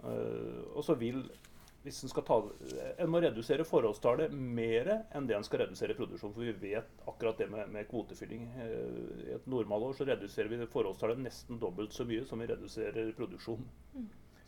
Eh, 0.06 0.64
og 0.74 0.84
så 0.86 0.98
vil 1.00 1.22
hvis 1.86 2.02
en 2.04 2.10
skal 2.10 2.24
ta 2.26 2.38
En 2.98 3.12
må 3.14 3.22
redusere 3.22 3.66
forholdstallet 3.68 4.34
mer 4.34 4.90
enn 5.16 5.28
det 5.30 5.36
en 5.38 5.46
skal 5.46 5.62
redusere 5.66 5.96
produksjon. 5.98 6.34
For 6.34 6.46
vi 6.48 6.72
vet 6.72 7.06
akkurat 7.06 7.38
det 7.38 7.48
med, 7.52 7.70
med 7.74 7.90
kvotefylling. 7.92 8.48
Eh, 8.64 9.28
I 9.30 9.36
et 9.38 9.50
normalår 9.52 9.94
så 9.98 10.08
reduserer 10.10 10.50
vi 10.50 10.66
forholdstallet 10.72 11.22
nesten 11.22 11.62
dobbelt 11.62 11.94
så 11.94 12.08
mye 12.10 12.26
som 12.26 12.42
vi 12.42 12.50
reduserer 12.50 13.14
produksjon. 13.18 13.62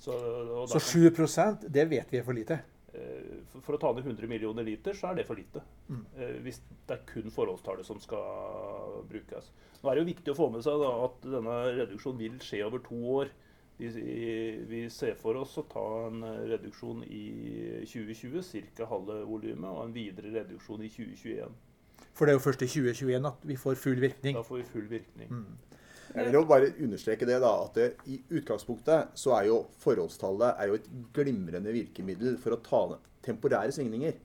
Så, 0.02 0.18
og 0.18 0.74
Så 0.74 0.82
7% 0.82 1.70
det 1.74 1.88
vet 1.90 2.12
vi 2.14 2.20
er 2.20 2.26
for 2.26 2.38
lite. 2.38 2.60
Eh, 2.94 3.46
For, 3.52 3.62
for 3.62 3.78
å 3.78 3.82
ta 3.82 3.94
ned 3.94 4.06
100 4.06 4.30
millioner 4.30 4.66
liter, 4.66 4.98
så 4.98 5.12
er 5.12 5.22
det 5.22 5.28
for 5.30 5.38
lite. 5.38 5.62
Mm. 5.90 6.04
Eh, 6.18 6.38
Hvis 6.46 6.62
det 6.90 6.98
er 6.98 7.06
kun 7.10 7.34
forholdstallet 7.34 7.86
som 7.86 8.02
skal 8.02 9.04
brukes. 9.10 9.52
Nå 9.82 9.92
er 9.92 9.98
det 9.98 10.06
jo 10.06 10.14
viktig 10.14 10.34
å 10.34 10.38
få 10.38 10.50
med 10.54 10.66
seg 10.66 10.82
da, 10.82 10.94
at 11.06 11.28
denne 11.38 11.58
reduksjonen 11.84 12.24
vil 12.24 12.40
skje 12.42 12.66
over 12.66 12.82
to 12.86 12.98
år. 13.22 13.34
Vi, 13.78 13.90
vi 14.66 14.82
ser 14.90 15.14
for 15.20 15.38
oss 15.38 15.54
å 15.62 15.68
ta 15.70 15.86
en 16.08 16.24
reduksjon 16.50 17.04
i 17.06 17.24
2020, 17.86 18.72
ca. 18.74 18.88
halve 18.90 19.20
volumet, 19.30 19.70
og 19.70 19.84
en 19.86 19.94
videre 19.94 20.34
reduksjon 20.40 20.82
i 20.82 20.90
2021. 20.90 21.58
For 22.18 22.26
det 22.26 22.34
er 22.34 22.40
jo 22.40 22.46
først 22.48 22.66
i 22.66 22.70
2021 22.72 23.30
at 23.30 23.46
vi 23.46 23.58
får 23.62 23.78
full 23.78 24.02
virkning. 24.02 24.38
Da 24.40 24.46
får 24.46 24.64
vi 24.64 24.68
full 24.72 24.88
virkning. 24.90 25.30
Mm. 25.30 25.68
Jeg 26.16 26.26
vil 26.26 26.38
jo 26.40 26.46
bare 26.50 26.72
understreke 26.82 27.28
det 27.30 27.38
da, 27.44 27.52
at 27.68 27.76
det, 27.78 27.88
i 28.10 28.18
utgangspunktet 28.40 29.14
så 29.20 29.36
er 29.38 29.50
jo 29.52 29.60
forholdstallet 29.84 30.64
er 30.64 30.72
jo 30.72 30.80
et 30.80 30.88
glimrende 31.14 31.74
virkemiddel 31.76 32.40
for 32.42 32.56
å 32.56 32.62
ta 32.66 32.82
temporære 33.28 33.76
svingninger. 33.76 34.18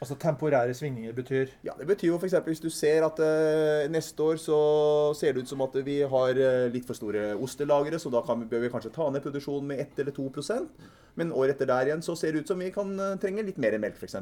Altså 0.00 0.16
temporære 0.16 0.72
svingninger 0.74 1.12
betyr 1.12 1.50
Ja, 1.64 1.72
Det 1.78 1.86
betyr 1.86 2.08
jo 2.08 2.18
f.eks. 2.18 2.34
hvis 2.46 2.60
du 2.60 2.70
ser 2.72 3.04
at 3.04 3.18
uh, 3.20 3.90
neste 3.92 4.22
år 4.22 4.38
så 4.40 4.60
ser 5.18 5.34
det 5.36 5.42
ut 5.44 5.50
som 5.52 5.60
at 5.60 5.76
vi 5.84 5.98
har 6.00 6.40
uh, 6.40 6.72
litt 6.72 6.86
for 6.88 6.96
store 6.96 7.34
ostelagre, 7.36 7.98
så 8.00 8.12
da 8.12 8.22
kan 8.24 8.40
vi, 8.40 8.48
bør 8.48 8.64
vi 8.64 8.70
kanskje 8.72 8.94
ta 8.94 9.10
ned 9.10 9.20
produksjonen 9.20 9.68
med 9.68 9.84
1 9.84 10.00
eller 10.00 10.16
2% 10.16 10.88
Men 11.20 11.32
året 11.36 11.54
etter 11.54 11.68
der 11.68 11.90
igjen 11.90 12.02
så 12.02 12.16
ser 12.16 12.32
det 12.32 12.40
ut 12.40 12.48
som 12.48 12.58
vi 12.58 12.72
kan 12.72 12.96
uh, 12.96 13.18
trenge 13.20 13.44
litt 13.44 13.60
mer 13.60 13.76
melk, 13.78 14.00
f.eks. 14.00 14.16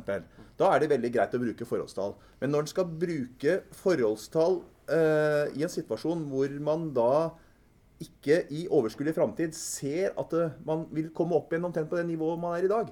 Da 0.58 0.73
er 0.75 0.82
det 0.82 0.90
veldig 0.90 1.12
greit 1.14 1.38
å 1.38 1.42
bruke 1.47 1.68
forholdstall. 1.68 2.16
Men 2.40 2.50
når 2.50 2.66
en 2.66 2.75
skal 2.75 2.90
bruke 3.06 3.61
forholdstall 3.85 4.62
i 4.88 5.61
en 5.61 5.68
situasjon 5.68 6.23
hvor 6.30 6.52
man 6.64 6.87
da 6.97 7.28
ikke 8.00 8.38
i 8.56 8.62
overskuelig 8.73 9.12
framtid 9.12 9.52
ser 9.52 10.14
at 10.16 10.32
man 10.64 10.87
vil 10.97 11.11
komme 11.12 11.37
opp 11.37 11.52
igjen 11.52 11.66
omtrent 11.68 11.90
på 11.90 11.99
det 11.99 12.06
nivået 12.08 12.40
man 12.40 12.56
er 12.56 12.64
i 12.64 12.70
dag, 12.73 12.88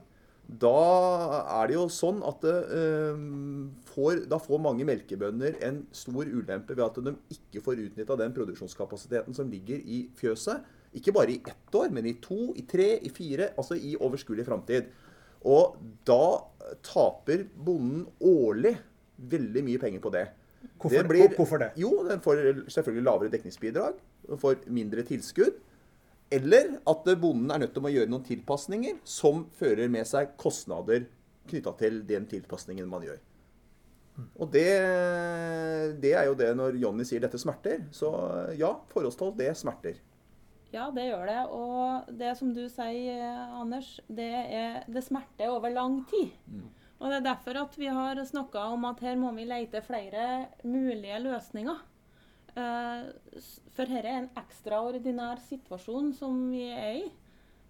da 0.46 0.72
er 1.62 1.66
det 1.66 1.74
jo 1.74 1.86
sånn 1.90 2.20
at 2.26 2.44
eh, 2.46 3.16
får, 3.90 4.20
da 4.30 4.38
får 4.38 4.60
mange 4.62 4.86
melkebønder 4.86 5.56
en 5.66 5.80
stor 5.96 6.28
ulempe 6.30 6.76
ved 6.76 6.84
at 6.86 7.00
de 7.02 7.14
ikke 7.34 7.62
får 7.64 7.82
utnytta 7.88 8.16
den 8.20 8.34
produksjonskapasiteten 8.36 9.34
som 9.34 9.50
ligger 9.50 9.82
i 9.82 10.04
fjøset. 10.20 10.62
Ikke 10.96 11.12
bare 11.12 11.34
i 11.34 11.40
ett 11.42 11.74
år, 11.76 11.90
men 11.92 12.06
i 12.06 12.14
to, 12.22 12.52
i 12.56 12.62
tre, 12.68 12.92
i 13.02 13.10
fire, 13.12 13.50
altså 13.58 13.74
i 13.74 13.96
overskuelig 13.98 14.46
framtid. 14.46 14.86
Og 15.46 15.76
da 16.08 16.22
taper 16.86 17.44
bonden 17.66 18.06
årlig 18.22 18.76
veldig 19.18 19.64
mye 19.66 19.82
penger 19.82 20.02
på 20.04 20.12
det. 20.14 20.28
Hvorfor 20.78 20.96
Det 21.02 21.08
blir- 21.10 21.34
hvorfor 21.36 21.58
det? 21.58 21.72
Jo, 21.76 21.90
den 22.08 22.20
får 22.20 22.64
selvfølgelig 22.70 23.04
lavere 23.04 23.30
dekningsbidrag. 23.34 23.94
Den 24.28 24.38
får 24.38 24.56
mindre 24.66 25.02
tilskudd. 25.02 25.58
Eller 26.30 26.78
at 26.90 27.06
bonden 27.20 27.52
er 27.54 27.62
nødt 27.62 27.74
til 27.76 27.86
å 27.86 27.92
gjøre 27.92 28.10
noen 28.10 28.26
tilpasninger 28.26 28.98
som 29.06 29.44
fører 29.58 29.90
med 29.92 30.08
seg 30.08 30.34
kostnader 30.40 31.06
knytta 31.46 31.72
til 31.78 32.00
den 32.08 32.26
tilpasningen 32.30 32.88
man 32.90 33.06
gjør. 33.06 33.20
Og 34.40 34.48
det, 34.52 34.66
det 36.02 36.12
er 36.16 36.26
jo 36.30 36.36
det 36.38 36.50
når 36.56 36.78
Jonny 36.80 37.04
sier 37.06 37.22
dette 37.22 37.38
smerter. 37.40 37.84
Så 37.94 38.10
ja, 38.58 38.72
forholdstall, 38.90 39.34
det 39.38 39.52
smerter. 39.60 40.00
Ja, 40.72 40.88
det 40.92 41.06
gjør 41.08 41.26
det. 41.28 41.42
Og 41.54 42.16
det 42.18 42.32
som 42.38 42.52
du 42.56 42.64
sier, 42.72 43.22
Anders, 43.60 43.96
det, 44.08 44.30
er, 44.56 44.80
det 44.90 45.04
smerter 45.06 45.52
over 45.52 45.72
lang 45.72 46.00
tid. 46.10 46.32
Og 46.96 47.10
det 47.12 47.20
er 47.20 47.26
derfor 47.28 47.60
at 47.60 47.76
vi 47.78 47.90
har 47.92 48.18
snakka 48.24 48.70
om 48.72 48.88
at 48.88 49.02
her 49.04 49.18
må 49.20 49.30
vi 49.36 49.44
lete 49.48 49.84
flere 49.84 50.46
mulige 50.64 51.20
løsninger. 51.26 51.84
Eh, 52.56 53.08
For 53.76 53.84
dette 53.84 54.08
er 54.08 54.22
en 54.22 54.30
ekstraordinær 54.40 55.42
situasjon 55.44 56.12
som 56.16 56.38
vi 56.50 56.64
er 56.72 57.02
i. 57.02 57.04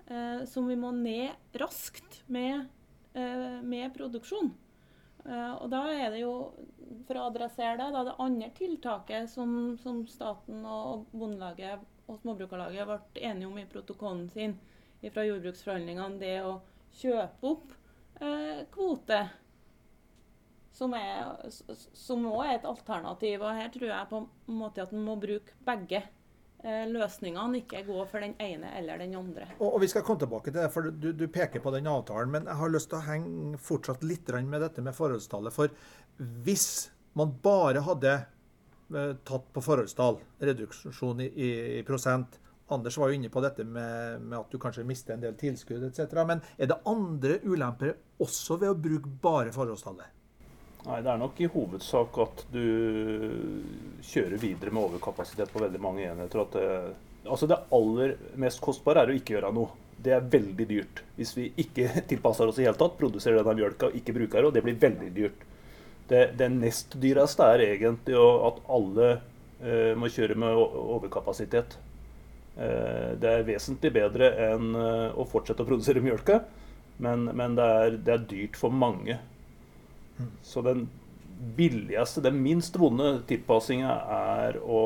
eh, 0.07 0.45
Som 0.47 0.69
vi 0.71 0.77
må 0.79 0.93
ned 0.95 1.35
raskt 1.59 2.23
med 2.29 2.69
eh, 3.15 3.61
med 3.63 3.93
produksjon. 3.95 4.55
Og 5.27 5.71
da 5.73 5.81
er 5.91 6.13
det 6.15 6.21
jo, 6.21 6.53
for 7.09 7.19
å 7.19 7.25
adressere 7.27 7.75
det, 7.81 7.89
da 7.91 8.05
det 8.07 8.13
andre 8.23 8.47
tiltaket 8.55 9.27
som, 9.27 9.75
som 9.83 10.05
staten 10.07 10.61
og 10.63 11.09
Bondelaget 11.11 11.83
og 12.07 12.21
Småbrukarlaget 12.21 12.87
ble 12.87 13.25
enige 13.27 13.49
om 13.49 13.59
i 13.59 13.67
protokollen 13.67 14.29
sin 14.31 14.55
fra 15.11 15.25
jordbruksforhandlingene, 15.27 16.21
det 16.21 16.37
å 16.47 16.61
kjøpe 16.95 17.51
opp 17.51 17.75
eh, 18.23 18.63
kvote. 18.71 19.19
Som 20.77 20.93
også 20.97 22.45
er 22.45 22.55
et 22.59 22.69
alternativ. 22.69 23.41
og 23.41 23.57
Her 23.57 23.73
tror 23.73 23.89
jeg 23.89 24.11
på 24.11 24.23
en 24.23 24.61
måte 24.61 24.85
at 24.85 24.93
en 24.93 25.05
må 25.07 25.17
bruke 25.21 25.57
begge 25.65 26.03
eh, 26.03 26.85
løsningene, 26.91 27.63
ikke 27.63 27.85
gå 27.89 27.99
for 28.11 28.25
den 28.25 28.37
ene 28.43 28.75
eller 28.79 29.01
den 29.01 29.17
andre. 29.17 29.49
Og, 29.59 29.75
og 29.75 29.81
Vi 29.85 29.91
skal 29.93 30.05
komme 30.05 30.21
tilbake 30.21 30.53
til 30.53 30.61
det, 30.61 30.71
for 30.75 30.91
du, 30.91 31.11
du, 31.17 31.27
peker 31.33 31.65
på 31.65 31.73
den 31.75 31.89
avtalen. 31.91 32.33
Men 32.35 32.51
jeg 32.51 32.61
har 32.61 32.73
lyst 32.73 32.93
til 32.93 33.01
å 33.01 33.07
henge 33.09 33.61
fortsatt 33.63 34.05
litt 34.05 34.33
med 34.45 34.61
dette 34.67 34.85
med 34.85 34.97
forholdstallet. 34.97 35.55
For 35.55 35.73
hvis 36.45 36.91
man 37.17 37.33
bare 37.43 37.85
hadde 37.87 38.17
eh, 38.17 39.15
tatt 39.25 39.53
på 39.53 39.65
forholdstall, 39.65 40.21
reduksjon 40.45 41.25
i, 41.25 41.31
i, 41.33 41.55
i 41.81 41.87
prosent, 41.89 42.41
Anders 42.69 42.97
var 42.99 43.13
jo 43.13 43.15
inne 43.15 43.29
på 43.31 43.41
dette 43.45 43.63
med, 43.65 44.23
med, 44.25 44.39
at 44.41 44.51
du 44.51 44.59
kanskje 44.59 44.83
mister 44.87 45.15
en 45.15 45.23
del 45.23 45.37
tilskudd 45.39 45.85
etc. 45.87 46.17
Men 46.27 46.43
er 46.59 46.71
det 46.73 46.81
andre 46.91 47.39
ulemper 47.47 47.95
også 48.23 48.59
ved 48.59 48.73
å 48.73 48.79
bruke 48.89 49.13
bare 49.23 49.53
forholdstallet? 49.55 50.16
Nei, 50.87 51.01
det 51.03 51.11
er 51.11 51.19
nok 51.19 51.41
i 51.43 51.49
hovedsak 51.51 52.19
at 52.23 52.45
du 52.55 52.63
kjører 54.07 54.39
videre 54.39 54.71
med 54.71 54.85
overkapasitet 54.85 55.51
på 55.51 55.63
veldig 55.65 55.81
mange 55.83 56.05
enheter. 56.07 56.45
Det, 56.53 56.69
altså 57.27 57.49
det 57.51 57.59
aller 57.75 58.15
mest 58.39 58.63
kostbare 58.63 59.03
er 59.03 59.11
å 59.11 59.17
ikke 59.19 59.35
gjøre 59.35 59.51
noe. 59.57 59.75
Det 59.99 60.15
er 60.15 60.29
veldig 60.31 60.69
dyrt. 60.71 61.03
Hvis 61.17 61.35
vi 61.35 61.49
ikke 61.59 61.89
tilpasser 62.13 62.47
oss 62.47 62.61
i 62.63 62.69
hele 62.69 62.79
tatt, 62.79 62.95
produserer 63.01 63.43
denne 63.43 63.57
mjølka 63.59 63.91
og 63.91 63.99
ikke 63.99 64.15
bruker 64.15 64.39
det, 64.39 64.47
og 64.47 64.55
det 64.55 64.65
blir 64.69 64.79
veldig 64.87 65.11
dyrt. 65.17 65.45
Det, 66.07 66.23
det 66.39 66.53
nest 66.55 66.95
dyreste 67.03 67.51
er 67.51 67.67
egentlig 67.67 68.15
at 68.47 68.63
alle 68.71 69.13
eh, 69.17 69.93
må 69.99 70.07
kjøre 70.13 70.39
med 70.39 70.55
overkapasitet. 70.87 71.81
Eh, 72.55 73.17
det 73.19 73.33
er 73.33 73.49
vesentlig 73.49 73.91
bedre 73.97 74.31
enn 74.53 74.71
eh, 74.79 75.19
å 75.19 75.27
fortsette 75.27 75.67
å 75.67 75.69
produsere 75.69 76.05
mjølka, 76.05 76.45
men, 77.03 77.27
men 77.35 77.59
det, 77.59 77.73
er, 77.81 78.05
det 78.07 78.15
er 78.15 78.29
dyrt 78.31 78.61
for 78.61 78.71
mange. 78.71 79.19
Så 80.43 80.63
den 80.63 80.87
billigste, 81.57 82.21
den 82.25 82.43
minst 82.43 82.77
vonde 82.81 83.19
tilpassinga 83.29 83.93
er 84.17 84.59
å 84.65 84.83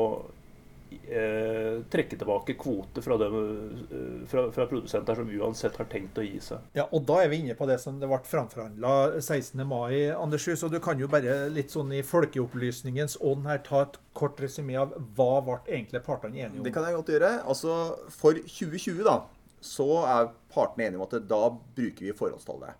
eh, 0.91 1.79
trekke 1.91 2.17
tilbake 2.19 2.55
kvoter 2.59 3.01
fra, 3.01 3.15
eh, 3.15 4.27
fra, 4.27 4.51
fra, 4.51 4.65
produsenter 4.67 5.15
som 5.15 5.29
uansett 5.29 5.77
har 5.79 5.87
tenkt 5.91 6.19
å 6.19 6.25
gi 6.25 6.39
seg. 6.43 6.67
Ja, 6.75 6.87
og 6.91 7.05
Da 7.07 7.21
er 7.23 7.31
vi 7.31 7.41
inne 7.43 7.55
på 7.55 7.67
det 7.69 7.79
som 7.83 7.99
det 7.99 8.09
ble 8.11 8.19
framforhandla 8.27 9.21
16. 9.21 9.63
mai. 9.67 10.11
Anders 10.11 10.47
Og 10.63 10.71
Du 10.71 10.79
kan 10.79 10.99
jo 10.99 11.07
bare 11.07 11.49
litt 11.49 11.71
sånn 11.71 11.91
i 11.93 12.03
folkeopplysningens 12.03 13.17
ånd 13.21 13.47
her 13.47 13.59
ta 13.59 13.83
et 13.87 13.97
kort 14.13 14.39
resymé 14.39 14.79
av 14.79 14.93
hva 15.15 15.41
ble 15.45 15.59
egentlig 15.67 16.03
partene 16.03 16.37
enige 16.37 16.59
om? 16.59 16.63
Det 16.63 16.73
kan 16.73 16.83
jeg 16.83 16.95
godt 16.95 17.15
gjøre. 17.15 17.33
Altså, 17.45 17.97
For 18.09 18.33
2020 18.33 19.03
da, 19.07 19.21
så 19.61 20.03
er 20.03 20.31
partene 20.53 20.89
enige 20.89 20.99
om 20.99 21.07
at 21.07 21.27
da 21.29 21.43
bruker 21.49 22.07
vi 22.07 22.17
forholdstallet. 22.17 22.75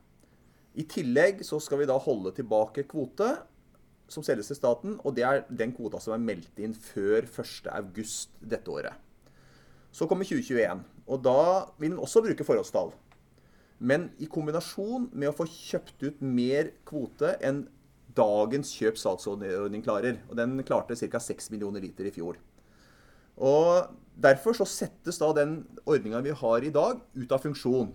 I 0.79 0.85
tillegg 0.87 1.41
så 1.43 1.59
skal 1.59 1.81
vi 1.81 1.87
da 1.89 1.97
holde 1.99 2.33
tilbake 2.35 2.85
kvote 2.89 3.33
som 4.11 4.23
selges 4.23 4.49
til 4.51 4.59
staten, 4.59 4.97
og 5.03 5.15
det 5.15 5.23
er 5.27 5.43
den 5.47 5.71
kvota 5.75 5.99
som 6.03 6.15
er 6.15 6.23
meldt 6.23 6.59
inn 6.59 6.73
før 6.75 7.27
1.8 7.27 8.03
dette 8.51 8.71
året. 8.71 8.95
Så 9.91 10.07
kommer 10.07 10.27
2021, 10.27 10.83
og 11.07 11.23
da 11.23 11.41
vil 11.79 11.93
den 11.93 12.03
også 12.03 12.23
bruke 12.23 12.47
forholdstall. 12.47 12.91
Men 13.79 14.09
i 14.21 14.27
kombinasjon 14.31 15.09
med 15.11 15.31
å 15.31 15.35
få 15.35 15.47
kjøpt 15.49 16.03
ut 16.05 16.19
mer 16.23 16.71
kvote 16.87 17.33
enn 17.43 17.65
dagens 18.15 18.75
kjøp-salgsordning 18.77 19.83
klarer. 19.83 20.19
Og 20.29 20.37
den 20.37 20.59
klarte 20.67 20.95
ca. 20.99 21.19
6 21.23 21.49
millioner 21.53 21.83
liter 21.83 22.07
i 22.07 22.13
fjor. 22.13 22.37
Og 23.41 23.89
Derfor 24.21 24.53
så 24.55 24.67
settes 24.67 25.17
da 25.21 25.31
den 25.33 25.61
ordninga 25.87 26.21
vi 26.25 26.33
har 26.35 26.65
i 26.65 26.73
dag, 26.73 26.99
ut 27.15 27.31
av 27.31 27.41
funksjon. 27.41 27.93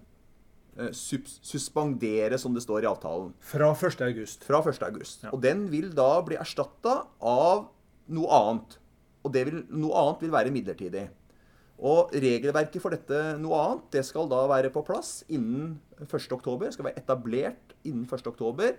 Eh, 0.76 0.92
suspendere, 0.92 2.36
som 2.38 2.54
det 2.54 2.60
står 2.60 2.84
i 2.84 2.88
avtalen. 2.90 3.30
Fra 3.40 3.70
1.8. 3.72 4.44
Fra 4.44 4.60
1.8. 4.60 5.22
Ja. 5.24 5.30
Og 5.32 5.40
den 5.40 5.64
vil 5.72 5.88
da 5.96 6.10
bli 6.24 6.36
erstatta 6.36 6.98
av 7.16 7.70
noe 8.12 8.40
annet. 8.40 8.76
Og 9.24 9.32
vil, 9.32 9.62
noe 9.72 10.02
annet 10.02 10.26
vil 10.26 10.34
være 10.34 10.52
midlertidig. 10.52 11.06
Og 11.76 12.12
regelverket 12.12 12.80
for 12.80 12.92
dette 12.92 13.36
noe 13.40 13.56
annet 13.60 13.88
det 13.96 14.02
skal 14.08 14.28
da 14.28 14.42
være 14.48 14.72
på 14.72 14.84
plass 14.84 15.22
innen 15.32 15.78
1.10. 16.04 16.68
Skal 16.76 16.90
være 16.90 17.00
etablert 17.00 17.72
innen 17.88 18.04
1.10. 18.04 18.76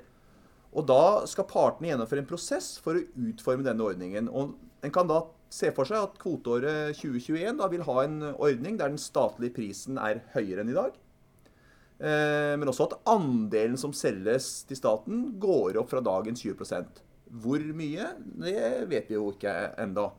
Og 0.78 0.86
da 0.86 1.26
skal 1.30 1.50
partene 1.50 1.90
gjennomføre 1.90 2.22
en 2.22 2.30
prosess 2.30 2.76
for 2.84 3.00
å 3.00 3.06
utforme 3.26 3.66
denne 3.66 3.86
ordningen. 3.86 4.30
Og 4.30 4.54
en 4.86 4.94
kan 4.94 5.10
da 5.10 5.24
se 5.50 5.72
for 5.74 5.90
seg 5.90 6.04
at 6.04 6.22
kvoteåret 6.22 6.94
2021 7.00 7.58
da 7.58 7.70
vil 7.72 7.86
ha 7.88 8.00
en 8.04 8.18
ordning 8.36 8.78
der 8.78 8.94
den 8.94 9.02
statlige 9.02 9.56
prisen 9.58 9.98
er 9.98 10.22
høyere 10.36 10.62
enn 10.62 10.74
i 10.76 10.78
dag. 10.78 10.94
Eh, 11.98 12.54
men 12.60 12.70
også 12.70 12.86
at 12.92 13.00
andelen 13.10 13.78
som 13.80 13.94
selges 13.96 14.62
til 14.70 14.78
staten, 14.78 15.32
går 15.42 15.80
opp 15.82 15.90
fra 15.90 16.04
dagens 16.06 16.44
20% 16.46 17.02
Hvor 17.42 17.64
mye, 17.76 18.12
det 18.38 18.88
vet 18.92 19.10
vi 19.10 19.18
jo 19.18 19.32
ikke 19.34 19.54
enda. 19.82 20.12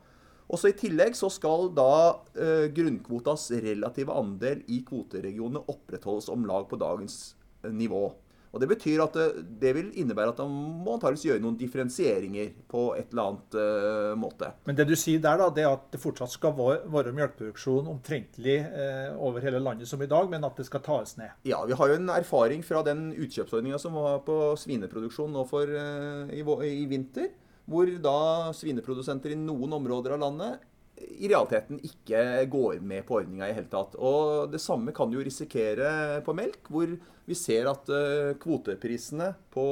Også 0.49 0.71
I 0.71 0.77
tillegg 0.77 1.15
så 1.17 1.29
skal 1.31 1.69
da 1.77 1.91
eh, 2.33 2.67
grunnkvotas 2.73 3.47
relative 3.63 4.13
andel 4.17 4.63
i 4.67 4.81
kvoteregionene 4.85 5.61
opprettholdes 5.69 6.29
om 6.33 6.47
lag 6.49 6.67
på 6.69 6.79
dagens 6.81 7.35
eh, 7.63 7.71
nivå. 7.71 8.09
Og 8.49 8.61
Det 8.61 8.69
betyr 8.71 9.01
at 9.03 9.13
det, 9.13 9.25
det 9.61 9.73
vil 9.77 9.89
innebære 10.01 10.33
at 10.33 10.39
man 10.41 10.53
må 10.83 10.95
antakeligvis 10.95 11.25
gjøre 11.27 11.43
noen 11.43 11.57
differensieringer 11.59 12.53
på 12.71 12.85
et 12.97 13.11
eller 13.11 13.27
annet 13.27 13.57
uh, 13.59 14.13
måte. 14.17 14.49
Men 14.65 14.79
det 14.79 14.87
du 14.89 14.95
sier 14.97 15.21
der, 15.21 15.37
da, 15.41 15.49
det 15.53 15.65
er 15.65 15.75
at 15.75 15.85
det 15.93 16.01
fortsatt 16.01 16.33
skal 16.33 16.55
være 16.57 17.13
melkeproduksjon 17.13 17.91
omtrentlig 17.91 18.57
uh, 18.65 19.19
over 19.21 19.45
hele 19.45 19.61
landet 19.61 19.89
som 19.89 20.01
i 20.01 20.09
dag, 20.09 20.31
men 20.31 20.47
at 20.47 20.57
det 20.57 20.65
skal 20.65 20.81
tas 20.85 21.13
ned? 21.19 21.35
Ja, 21.49 21.61
vi 21.69 21.77
har 21.77 21.91
jo 21.91 21.99
en 21.99 22.09
erfaring 22.15 22.65
fra 22.65 22.81
den 22.87 23.11
utkjøpsordninga 23.13 23.81
som 23.81 23.99
var 23.99 24.23
på 24.25 24.39
svineproduksjon 24.63 25.35
nå 25.35 25.45
for, 25.49 25.69
uh, 25.69 26.33
i, 26.33 26.41
i 26.73 26.89
vinter. 26.89 27.29
Hvor 27.69 27.85
da 28.01 28.49
svineprodusenter 28.57 29.35
i 29.35 29.37
noen 29.37 29.77
områder 29.77 30.15
av 30.15 30.23
landet 30.23 30.65
i 30.99 31.29
realiteten 31.29 31.79
ikke 31.85 32.47
går 32.51 32.81
med 32.83 33.05
på 33.07 33.19
ordninga 33.21 33.47
i 33.49 33.55
hele 33.55 33.69
tatt. 33.71 33.95
Og 33.95 34.49
Det 34.51 34.61
samme 34.61 34.93
kan 34.95 35.09
du 35.09 35.19
jo 35.19 35.25
risikere 35.25 36.19
på 36.25 36.35
melk, 36.35 36.65
hvor 36.67 36.97
vi 37.29 37.37
ser 37.37 37.69
at 37.69 37.89
eh, 37.93 38.35
kvoteprisene 38.41 39.29
på, 39.53 39.65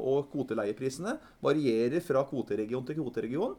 og 0.00 0.30
kvoteleieprisene 0.32 1.16
varierer 1.44 2.00
fra 2.04 2.24
kvoteregion 2.28 2.86
til 2.88 3.00
kvoteregion. 3.02 3.56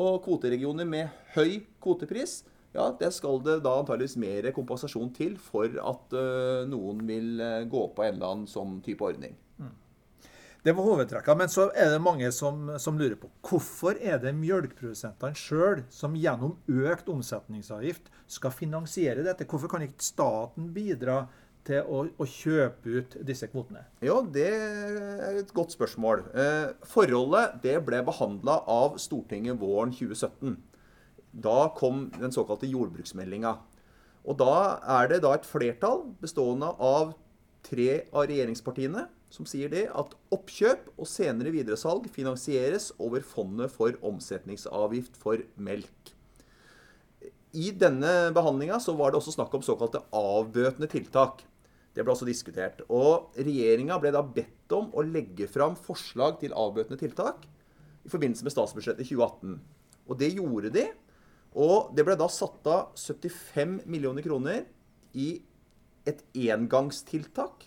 Og 0.00 0.22
kvoteregioner 0.24 0.88
med 0.88 1.10
høy 1.34 1.60
kvotepris, 1.82 2.40
ja, 2.72 2.86
det 2.94 3.10
skal 3.12 3.40
det 3.42 3.58
da 3.64 3.74
antageligvis 3.80 4.16
mer 4.22 4.46
kompensasjon 4.54 5.10
til 5.16 5.34
for 5.42 5.66
at 5.66 6.14
uh, 6.14 6.62
noen 6.70 7.02
vil 7.08 7.40
uh, 7.42 7.66
gå 7.66 7.88
på 7.96 8.04
en 8.06 8.14
eller 8.14 8.28
annen 8.28 8.50
sånn 8.50 8.76
type 8.86 9.02
ordning. 9.02 9.34
Mm. 9.58 9.72
Det 10.62 10.74
var 10.76 10.86
hovedtrekka, 10.86 11.34
Men 11.34 11.50
så 11.50 11.66
er 11.74 11.90
det 11.90 12.04
mange 12.04 12.30
som, 12.36 12.70
som 12.78 12.98
lurer 13.00 13.18
på 13.18 13.32
hvorfor 13.48 13.98
er 13.98 14.22
det 14.22 14.36
mjølkeprodusentene 14.38 15.34
sjøl 15.34 15.82
som 15.90 16.14
gjennom 16.14 16.54
økt 16.68 17.10
omsetningsavgift 17.10 18.12
skal 18.30 18.54
finansiere 18.54 19.26
dette? 19.26 19.48
Hvorfor 19.50 19.72
kan 19.72 19.82
ikke 19.88 20.06
staten 20.06 20.70
bidra 20.76 21.24
til 21.68 21.86
å, 21.86 22.02
å 22.08 22.26
kjøpe 22.26 23.00
ut 23.00 23.16
disse 23.26 23.48
kvotene? 23.50 23.84
Ja, 24.04 24.20
Det 24.22 24.48
er 24.48 25.38
et 25.42 25.54
godt 25.56 25.74
spørsmål. 25.76 26.24
Eh, 26.34 26.72
forholdet 26.88 27.60
det 27.64 27.76
ble 27.86 28.02
behandla 28.06 28.60
av 28.70 28.98
Stortinget 29.02 29.60
våren 29.60 29.92
2017. 29.94 30.56
Da 31.30 31.70
kom 31.76 32.08
den 32.18 32.34
såkalte 32.34 32.70
jordbruksmeldinga. 32.70 33.56
Og 34.26 34.36
da 34.40 34.80
er 35.00 35.08
det 35.12 35.22
da 35.24 35.34
et 35.36 35.48
flertall 35.48 36.08
bestående 36.20 36.72
av 36.76 37.14
tre 37.66 38.04
av 38.10 38.26
regjeringspartiene 38.30 39.06
som 39.30 39.46
sier 39.46 39.70
det 39.70 39.84
at 39.94 40.16
oppkjøp 40.34 40.88
og 40.96 41.08
senere 41.08 41.52
videresalg 41.54 42.08
finansieres 42.10 42.90
over 42.98 43.22
fondet 43.22 43.70
for 43.72 43.94
omsetningsavgift 44.06 45.18
for 45.20 45.44
melk. 45.54 46.14
I 47.54 47.70
denne 47.74 48.30
behandlinga 48.34 48.78
var 48.94 49.10
det 49.10 49.20
også 49.20 49.34
snakk 49.34 49.54
om 49.54 49.62
såkalte 49.66 50.02
avbøtende 50.14 50.90
tiltak. 50.90 51.42
Det 51.94 52.04
ble 52.04 52.14
også 52.14 52.28
diskutert. 52.28 52.82
Og 52.88 53.34
regjeringa 53.38 53.98
ble 54.02 54.12
da 54.14 54.22
bedt 54.22 54.74
om 54.76 54.90
å 54.94 55.04
legge 55.06 55.48
fram 55.50 55.76
forslag 55.78 56.38
til 56.42 56.54
avbøtende 56.54 57.00
tiltak 57.00 57.46
i 58.06 58.12
forbindelse 58.12 58.46
med 58.46 58.54
statsbudsjettet 58.54 59.08
2018. 59.08 59.56
Og 60.10 60.18
det 60.20 60.32
gjorde 60.36 60.72
de. 60.74 60.86
Og 61.58 61.90
det 61.96 62.06
ble 62.06 62.14
da 62.18 62.28
satt 62.30 62.66
av 62.70 62.94
75 62.94 63.80
millioner 63.90 64.24
kroner 64.24 64.68
i 65.18 65.32
et 66.08 66.22
engangstiltak 66.48 67.66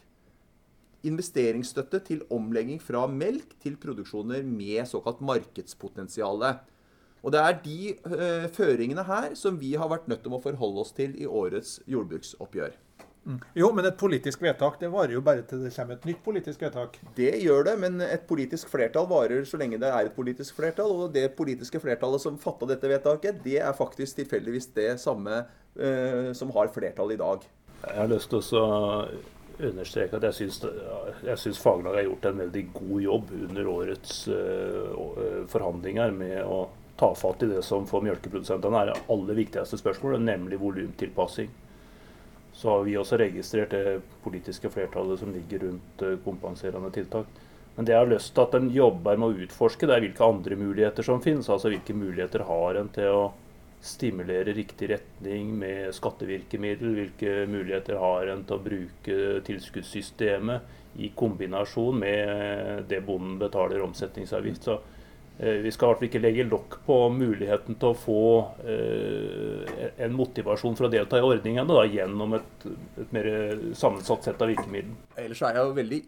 investeringsstøtte 1.04 2.00
til 2.08 2.22
omlegging 2.34 2.80
fra 2.82 3.04
melk 3.12 3.58
til 3.64 3.76
produksjoner 3.80 4.46
med 4.48 4.88
såkalt 4.88 5.20
markedspotensial. 5.20 6.46
Og 7.24 7.32
Det 7.32 7.40
er 7.40 7.60
de 7.64 7.80
uh, 8.08 8.48
føringene 8.52 9.04
her 9.08 9.36
som 9.40 9.60
vi 9.60 9.74
har 9.80 9.92
vært 9.92 10.08
nødt 10.12 10.24
til 10.24 10.36
å 10.36 10.42
forholde 10.44 10.84
oss 10.84 10.96
til 10.96 11.16
i 11.20 11.28
årets 11.28 11.82
jordbruksoppgjør. 11.88 12.76
Mm. 13.26 13.40
Jo, 13.56 13.70
men 13.72 13.88
et 13.88 13.96
politisk 14.00 14.42
vedtak 14.44 14.76
det 14.82 14.90
varer 14.92 15.16
jo 15.16 15.22
bare 15.24 15.46
til 15.48 15.62
det 15.64 15.72
kommer 15.76 15.96
et 15.96 16.08
nytt 16.10 16.24
politisk 16.26 16.64
vedtak. 16.66 16.98
Det 17.16 17.32
gjør 17.40 17.70
det, 17.70 17.76
men 17.80 18.02
et 18.04 18.26
politisk 18.28 18.72
flertall 18.72 19.08
varer 19.08 19.46
så 19.48 19.60
lenge 19.62 19.80
det 19.80 19.92
er 19.92 20.10
et 20.10 20.16
politisk 20.16 20.60
flertall. 20.60 20.92
Og 21.06 21.14
det 21.16 21.30
politiske 21.38 21.80
flertallet 21.84 22.24
som 22.24 22.40
fatta 22.42 22.68
dette 22.74 22.92
vedtaket, 22.92 23.40
det 23.46 23.62
er 23.64 23.78
faktisk 23.78 24.20
tilfeldigvis 24.20 24.74
det 24.76 24.90
samme 25.04 25.44
eh, 25.80 26.34
som 26.36 26.52
har 26.58 26.74
flertall 26.76 27.16
i 27.16 27.22
dag. 27.22 27.48
Jeg 27.84 28.00
har 28.00 28.12
lyst 28.12 28.32
til 28.32 28.60
å 28.60 28.68
understreke 29.64 30.18
at 30.18 30.28
jeg 30.28 30.52
syns, 31.38 31.60
faglaget 31.62 32.00
har 32.02 32.08
gjort 32.08 32.30
en 32.30 32.40
veldig 32.44 32.64
god 32.74 33.02
jobb 33.08 33.34
under 33.40 33.74
årets 33.78 34.24
eh, 34.34 35.44
forhandlinger 35.52 36.16
med 36.16 36.40
å 36.44 36.64
ta 37.00 37.14
fatt 37.18 37.44
i 37.44 37.50
det 37.50 37.64
som 37.66 37.88
for 37.90 38.06
melkeprodusentene 38.06 38.80
er 38.80 38.92
det 38.92 39.02
aller 39.14 39.38
viktigste 39.40 39.80
spørsmålet, 39.80 40.24
nemlig 40.26 40.60
volumtilpassing. 40.62 41.52
Så 42.54 42.70
har 42.70 42.84
vi 42.86 42.98
også 42.98 43.18
registrert 43.18 43.74
det 43.74 44.02
politiske 44.24 44.70
flertallet 44.70 45.20
som 45.20 45.34
ligger 45.34 45.66
rundt 45.68 46.04
uh, 46.06 46.18
kompenserende 46.26 46.92
tiltak. 46.94 47.30
Men 47.76 47.88
det 47.88 47.96
jeg 47.96 48.04
har 48.04 48.12
lyst 48.12 48.34
til 48.36 48.44
at 48.46 48.58
en 48.60 48.70
jobber 48.70 49.18
med 49.18 49.28
å 49.32 49.46
utforske, 49.48 49.88
det 49.90 49.96
er 49.96 50.04
hvilke 50.06 50.28
andre 50.28 50.58
muligheter 50.60 51.06
som 51.08 51.22
finnes. 51.24 51.50
Altså 51.50 51.72
hvilke 51.74 51.96
muligheter 51.98 52.46
har 52.46 52.78
en 52.78 52.92
til 52.94 53.10
å 53.10 53.24
stimulere 53.84 54.54
riktig 54.56 54.92
retning 54.94 55.50
med 55.58 55.90
skattevirkemiddel? 55.98 56.94
Hvilke 57.00 57.34
muligheter 57.50 57.98
har 58.00 58.30
en 58.30 58.46
til 58.46 58.60
å 58.60 58.66
bruke 58.70 59.20
tilskuddssystemet 59.50 61.02
i 61.02 61.10
kombinasjon 61.18 61.98
med 61.98 62.86
det 62.92 63.02
bonden 63.08 63.40
betaler 63.42 63.82
omsetningsavgift? 63.82 64.70
Så 64.70 64.78
Eh, 64.78 65.03
vi 65.38 65.72
skal 65.74 65.88
i 65.88 65.90
hvert 65.90 66.00
fall 66.00 66.08
ikke 66.08 66.22
legge 66.22 66.44
lokk 66.46 66.76
på 66.86 66.96
muligheten 67.10 67.78
til 67.82 67.90
å 67.90 67.98
få 67.98 68.26
eh, 68.70 69.88
en 70.06 70.14
motivasjon 70.14 70.78
for 70.78 70.88
å 70.88 70.92
delta 70.94 71.18
i 71.18 71.26
ordningene 71.26 71.66
da, 71.66 71.86
gjennom 71.90 72.36
et, 72.38 72.68
et, 73.02 73.16
mer 73.16 73.30
sammensatt 73.78 74.30
sett 74.30 74.44
av 74.46 74.52
virkemidler. 74.54 74.94
Ellers 75.18 75.42
er 75.42 75.58
jeg 75.58 75.66
jo 75.66 75.78
veldig 75.80 76.02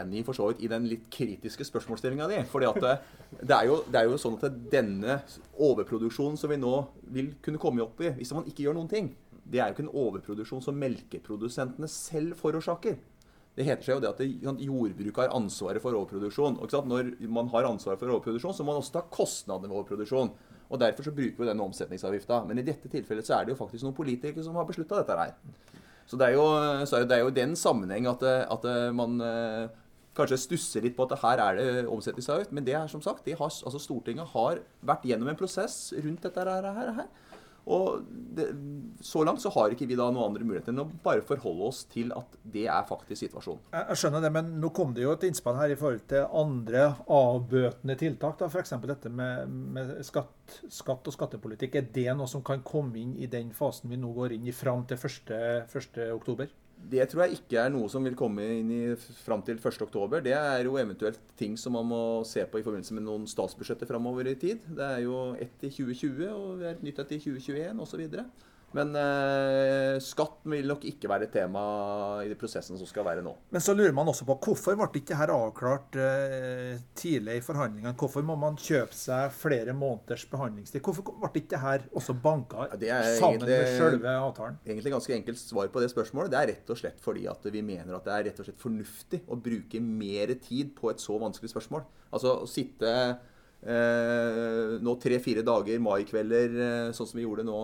enig 0.00 0.24
for 0.26 0.36
så 0.36 0.48
vidt 0.48 0.64
i 0.64 0.70
den 0.72 0.88
litt 0.90 1.06
kritiske 1.12 1.66
spørsmålsstillinga 1.68 2.30
di. 2.32 2.40
fordi 2.50 2.70
at 2.70 2.80
det, 2.82 2.94
det, 3.42 3.60
er 3.60 4.08
jo, 4.08 4.18
sånn 4.20 4.40
at 4.40 4.58
denne 4.72 5.20
overproduksjonen 5.60 6.40
som 6.40 6.50
vi 6.50 6.58
nå 6.60 6.74
vil 7.12 7.34
kunne 7.44 7.60
komme 7.60 7.84
opp 7.84 8.00
i, 8.00 8.14
hvis 8.16 8.32
man 8.36 8.48
ikke 8.48 8.64
gjør 8.64 8.80
noen 8.80 8.90
ting, 8.90 9.12
det 9.44 9.60
er 9.60 9.70
jo 9.70 9.76
ikke 9.76 9.86
en 9.88 9.96
overproduksjon 10.06 10.64
som 10.64 10.78
melkeprodusentene 10.78 11.88
selv 11.90 12.40
forårsaker. 12.40 12.96
Det 13.56 13.66
heter 13.66 13.82
seg 13.82 13.96
jo 13.96 14.02
det 14.04 14.10
at 14.12 14.60
jordbruket 14.62 15.24
har 15.24 15.34
ansvaret 15.34 15.82
for 15.82 15.96
overproduksjon. 15.98 16.60
Når 16.86 17.10
man 17.34 17.50
har 17.52 17.66
ansvaret 17.68 17.98
for 17.98 18.12
overproduksjon, 18.14 18.54
så 18.56 18.64
må 18.64 18.72
man 18.72 18.80
også 18.80 18.94
ta 18.94 19.02
kostnadene 19.10 19.68
ved 19.68 19.76
overproduksjon. 19.80 20.30
Og 20.70 20.78
Derfor 20.80 21.08
så 21.08 21.12
bruker 21.14 21.42
vi 21.42 21.48
denne 21.48 21.66
omsetningsavgifta. 21.66 22.44
Men 22.46 22.62
i 22.62 22.66
dette 22.66 22.88
tilfellet 22.88 23.26
så 23.26 23.36
er 23.36 23.46
det 23.46 23.56
jo 23.56 23.58
faktisk 23.58 23.84
noen 23.84 23.96
politikere 23.96 24.46
som 24.46 24.56
har 24.56 24.68
beslutta 24.68 25.00
dette 25.02 25.18
her. 25.18 25.34
Så 26.06 26.18
det 26.18 26.30
er 26.30 26.38
jo, 26.38 26.46
det 27.10 27.18
jo 27.20 27.34
den 27.34 27.56
sammenheng 27.58 28.06
at, 28.10 28.22
at, 28.22 28.64
man 28.94 29.20
eh, 29.22 29.66
kanskje 30.18 30.40
stusser 30.42 30.82
litt 30.82 30.96
på 30.96 31.06
at 31.06 31.18
her 31.22 31.42
er 31.42 31.58
det 31.58 31.88
omsetningsavgift. 31.90 32.54
Men 32.54 32.66
det 32.66 32.78
er 32.78 32.86
som 32.90 33.02
sagt, 33.02 33.26
har, 33.26 33.50
altså 33.50 33.82
Stortinget 33.82 34.30
har 34.32 34.62
vært 34.86 35.10
gjennom 35.10 35.30
en 35.30 35.38
prosess 35.38 35.90
rundt 35.98 36.22
dette 36.22 36.46
her. 36.46 36.70
her, 36.70 36.94
her 37.02 37.29
og 37.66 38.04
det, 38.08 38.46
Så 39.04 39.24
langt 39.24 39.40
så 39.40 39.50
har 39.54 39.72
ikke 39.72 39.88
vi 39.88 39.96
da 39.96 40.10
noen 40.12 40.30
andre 40.30 40.44
muligheter 40.44 40.74
enn 40.74 40.82
å 40.82 40.88
bare 41.04 41.24
forholde 41.24 41.68
oss 41.70 41.84
til 41.88 42.12
at 42.12 42.36
det 42.52 42.66
er 42.68 42.84
faktisk 42.88 43.22
situasjonen. 43.22 43.62
Jeg 43.72 44.00
skjønner 44.00 44.24
det, 44.24 44.30
men 44.34 44.50
nå 44.60 44.70
kom 44.76 44.92
det 44.96 45.06
jo 45.06 45.14
et 45.14 45.24
innspill 45.28 45.56
her 45.56 45.72
i 45.72 45.78
forhold 45.80 46.04
til 46.10 46.26
andre 46.42 46.86
avbøtende 47.08 47.96
tiltak. 48.00 48.38
da, 48.40 48.50
F.eks. 48.50 48.74
dette 48.90 49.12
med, 49.12 49.48
med 49.48 49.94
skatt, 50.04 50.60
skatt, 50.68 51.08
og 51.08 51.16
skattepolitikk. 51.16 51.80
Er 51.80 51.88
det 51.94 52.08
noe 52.16 52.28
som 52.28 52.44
kan 52.44 52.60
komme 52.66 53.00
inn 53.00 53.16
i 53.16 53.30
den 53.30 53.54
fasen 53.56 53.90
vi 53.92 54.00
nå 54.00 54.12
går 54.16 54.36
inn 54.36 54.50
i 54.50 54.56
fram 54.56 54.84
til 54.88 55.00
1.10? 55.00 56.52
Det 56.90 57.04
tror 57.10 57.26
jeg 57.26 57.38
ikke 57.38 57.58
er 57.60 57.72
noe 57.72 57.90
som 57.92 58.04
vil 58.06 58.16
komme 58.18 58.44
inn 58.56 58.70
i 58.72 58.80
fram 59.22 59.42
til 59.46 59.60
1.10. 59.60 60.16
Det 60.24 60.32
er 60.34 60.64
jo 60.66 60.78
eventuelt 60.80 61.20
ting 61.38 61.58
som 61.60 61.76
man 61.76 61.86
må 61.86 62.02
se 62.26 62.42
på 62.48 62.60
i 62.60 62.64
forbindelse 62.66 62.96
med 62.96 63.06
noen 63.06 63.28
statsbudsjetter 63.30 63.90
framover 63.90 64.30
i 64.30 64.38
tid. 64.40 64.64
Det 64.66 64.86
er 64.86 65.04
jo 65.04 65.20
ett 65.38 65.66
i 65.66 65.70
2020 65.70 66.30
og 66.32 66.64
et 66.72 66.82
nytt 66.86 67.02
et 67.04 67.14
i 67.18 67.20
2021 67.22 67.84
osv. 67.84 68.06
Men 68.76 68.92
eh, 68.94 69.96
skatt 70.04 70.44
vil 70.50 70.68
nok 70.70 70.84
ikke 70.86 71.10
være 71.10 71.26
et 71.26 71.32
tema 71.34 71.62
i 72.22 72.28
de 72.30 72.36
prosessene 72.38 72.78
som 72.78 72.88
skal 72.88 73.06
være 73.06 73.24
nå. 73.24 73.32
Men 73.50 73.64
så 73.64 73.74
lurer 73.74 73.94
man 73.96 74.10
også 74.12 74.26
på 74.28 74.36
hvorfor 74.46 74.78
ble 74.78 74.88
ikke 75.00 75.16
dette 75.16 75.34
avklart 75.34 75.98
eh, 75.98 76.76
tidlig 76.98 77.40
i 77.40 77.44
forhandlingene? 77.44 77.96
Hvorfor 77.98 78.24
må 78.26 78.36
man 78.38 78.58
kjøpe 78.60 78.94
seg 78.96 79.34
flere 79.34 79.74
måneders 79.76 80.26
behandlingstid? 80.30 80.84
Hvorfor 80.86 81.10
ble 81.10 81.32
ikke 81.42 81.56
dette 81.56 81.90
også 81.98 82.14
banka 82.22 82.68
ja, 82.78 83.00
sammen 83.18 83.40
egentlig, 83.40 83.58
med 83.58 83.80
selve 83.80 84.14
avtalen? 84.14 84.60
Egentlig 84.68 84.94
ganske 84.94 85.16
enkelt 85.18 85.42
svar 85.42 85.72
på 85.74 85.82
det 85.82 85.90
spørsmålet. 85.92 86.30
Det 86.30 86.40
er 86.40 86.52
rett 86.54 86.74
og 86.74 86.80
slett 86.80 87.02
fordi 87.02 87.26
at 87.30 87.50
vi 87.50 87.64
mener 87.66 87.98
at 87.98 88.06
det 88.06 88.14
er 88.14 88.28
rett 88.30 88.42
og 88.42 88.46
slett 88.46 88.62
fornuftig 88.62 89.24
å 89.26 89.40
bruke 89.40 89.82
mer 89.82 90.36
tid 90.38 90.76
på 90.78 90.92
et 90.92 91.02
så 91.02 91.18
vanskelig 91.18 91.50
spørsmål. 91.50 91.84
Altså 92.14 92.38
å 92.44 92.48
sitte 92.50 92.94
Eh, 93.60 94.78
nå 94.80 94.94
tre-fire 95.02 95.42
dager 95.44 95.82
maikvelder, 95.84 96.54
eh, 96.64 96.92
sånn 96.96 97.08
som 97.10 97.18
vi 97.18 97.26
gjorde 97.26 97.44
nå, 97.44 97.58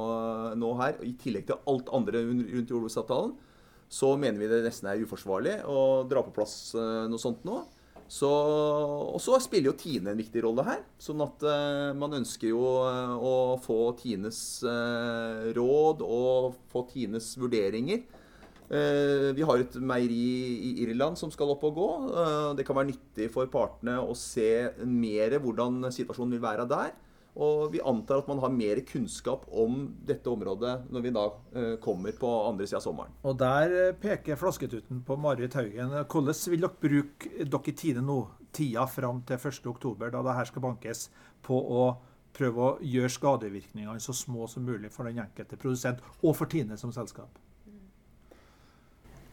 nå, 0.60 0.72
her, 0.82 0.98
i 1.00 1.14
tillegg 1.16 1.46
til 1.48 1.62
alt 1.72 1.88
andre 1.96 2.20
rundt 2.26 2.72
jordbruksavtalen, 2.74 3.32
så 3.88 4.10
mener 4.20 4.42
vi 4.42 4.50
det 4.50 4.64
nesten 4.66 4.90
er 4.90 5.00
uforsvarlig 5.00 5.62
å 5.64 6.04
dra 6.10 6.20
på 6.26 6.34
plass 6.36 6.74
eh, 6.76 7.06
noe 7.08 7.22
sånt 7.22 7.46
nå. 7.48 7.62
Så, 8.06 8.28
og 8.30 9.16
så 9.18 9.40
spiller 9.42 9.72
jo 9.72 9.78
Tine 9.80 10.12
en 10.12 10.20
viktig 10.20 10.44
rolle 10.44 10.62
her. 10.62 10.84
Sånn 11.02 11.18
at 11.24 11.42
uh, 11.42 11.90
man 11.98 12.12
ønsker 12.20 12.52
jo 12.52 12.60
uh, 12.86 13.16
å 13.18 13.32
få 13.58 13.96
Tines 13.98 14.38
uh, 14.62 15.50
råd 15.56 16.04
og 16.06 16.54
få 16.70 16.84
Tines 16.92 17.32
vurderinger 17.34 18.04
Eh, 18.06 18.15
vi 18.68 19.46
har 19.46 19.62
et 19.62 19.76
meieri 19.78 20.22
i 20.70 20.70
Irland 20.86 21.18
som 21.18 21.30
skal 21.30 21.52
opp 21.54 21.64
og 21.68 21.76
gå. 21.76 21.88
Eh, 22.10 22.52
det 22.58 22.66
kan 22.66 22.78
være 22.78 22.90
nyttig 22.92 23.28
for 23.34 23.50
partene 23.52 23.98
å 24.02 24.14
se 24.18 24.70
mer 24.82 25.38
hvordan 25.42 25.86
situasjonen 25.94 26.36
vil 26.36 26.46
være 26.46 26.66
der. 26.70 26.94
Og 27.36 27.68
vi 27.74 27.82
antar 27.84 28.22
at 28.22 28.28
man 28.30 28.40
har 28.40 28.52
mer 28.52 28.80
kunnskap 28.88 29.44
om 29.52 29.82
dette 30.08 30.30
området 30.32 30.86
når 30.88 31.04
vi 31.04 31.12
da 31.12 31.26
eh, 31.52 31.74
kommer 31.84 32.16
på 32.16 32.30
andre 32.46 32.66
sida 32.66 32.80
av 32.80 32.86
sommeren. 32.86 33.16
Og 33.28 33.36
der 33.38 33.92
peker 34.00 34.40
flasketuten 34.40 35.04
på 35.04 35.18
Marit 35.20 35.54
Haugen. 35.58 35.92
Hvordan 36.02 36.42
vil 36.54 36.64
dere 36.64 36.82
bruke 36.88 37.32
dere 37.44 37.76
tide 37.76 38.04
nå, 38.04 38.20
tida 38.56 38.88
fram 38.88 39.20
til 39.28 39.36
1.10, 39.36 40.06
da 40.10 40.26
det 40.26 40.38
her 40.40 40.48
skal 40.48 40.64
bankes, 40.64 41.08
på 41.44 41.60
å 41.60 41.88
prøve 42.36 42.62
å 42.62 42.76
gjøre 42.84 43.12
skadevirkningene 43.12 44.00
så 44.02 44.12
små 44.16 44.48
som 44.50 44.64
mulig 44.66 44.90
for 44.92 45.08
den 45.08 45.22
enkelte 45.22 45.58
produsent, 45.60 46.02
og 46.22 46.36
for 46.36 46.50
Tine 46.52 46.76
som 46.80 46.92
selskap? 46.92 47.38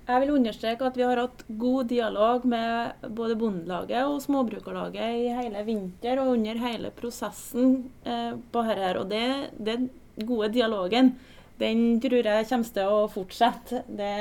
Jeg 0.04 0.20
vil 0.20 0.34
understreke 0.36 0.88
at 0.90 0.98
vi 1.00 1.06
har 1.08 1.22
hatt 1.22 1.46
god 1.48 1.88
dialog 1.88 2.44
med 2.50 3.06
både 3.16 3.38
Bondelaget 3.40 4.04
og 4.04 4.20
Småbrukarlaget 4.26 5.22
i 5.22 5.30
hele 5.32 5.62
vinter 5.64 6.20
og 6.20 6.34
under 6.34 6.60
hele 6.60 6.92
prosessen 6.96 7.78
eh, 8.04 8.34
på 8.36 8.66
dette. 8.68 8.90
Og 9.00 9.08
det, 9.14 9.24
den 9.64 9.88
gode 10.28 10.52
dialogen 10.58 11.14
den 11.62 12.02
tror 12.04 12.28
jeg 12.28 12.50
kommer 12.50 12.76
til 12.76 12.92
å 12.92 13.00
fortsette. 13.14 13.84
Det, 13.88 14.12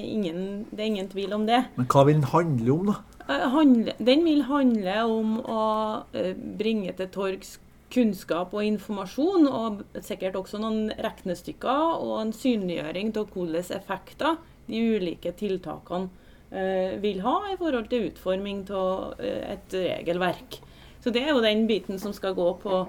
ingen, 0.00 0.42
det, 0.72 0.80
er 0.80 0.88
ingen 0.88 1.10
tvil 1.12 1.38
om 1.38 1.46
det. 1.46 1.62
Men 1.78 1.90
hva 1.92 2.04
vil 2.08 2.18
den 2.18 2.30
handle 2.32 2.74
om, 2.74 2.90
da? 2.90 2.98
Eh, 3.30 3.58
den 4.02 4.26
vil 4.26 4.46
handle 4.50 5.00
om 5.06 5.34
å 5.46 5.64
eh, 6.10 6.32
bringe 6.34 6.96
til 6.98 7.10
torgs 7.14 7.58
kunnskap 7.90 8.52
og 8.54 8.66
informasjon, 8.66 9.46
og 9.46 10.02
sikkert 10.06 10.38
også 10.38 10.60
noen 10.62 10.92
regnestykker 10.94 12.02
og 12.02 12.20
en 12.20 12.34
synliggjøring 12.34 13.14
av 13.18 13.30
hvilke 13.34 13.64
effekter 13.78 14.38
de 14.70 14.80
ulike 14.96 15.32
tiltakene 15.36 16.08
eh, 16.50 16.96
vil 17.02 17.20
ha 17.24 17.36
i 17.50 17.58
forhold 17.60 17.90
til 17.90 18.08
utforming 18.10 18.64
av 18.74 19.20
eh, 19.20 19.54
et 19.56 19.76
regelverk. 19.76 20.60
Så 21.00 21.10
Det 21.10 21.24
er 21.24 21.32
jo 21.32 21.44
den 21.44 21.66
biten 21.68 21.98
som 21.98 22.14
skal 22.16 22.34
gå 22.38 22.48
på 22.62 22.80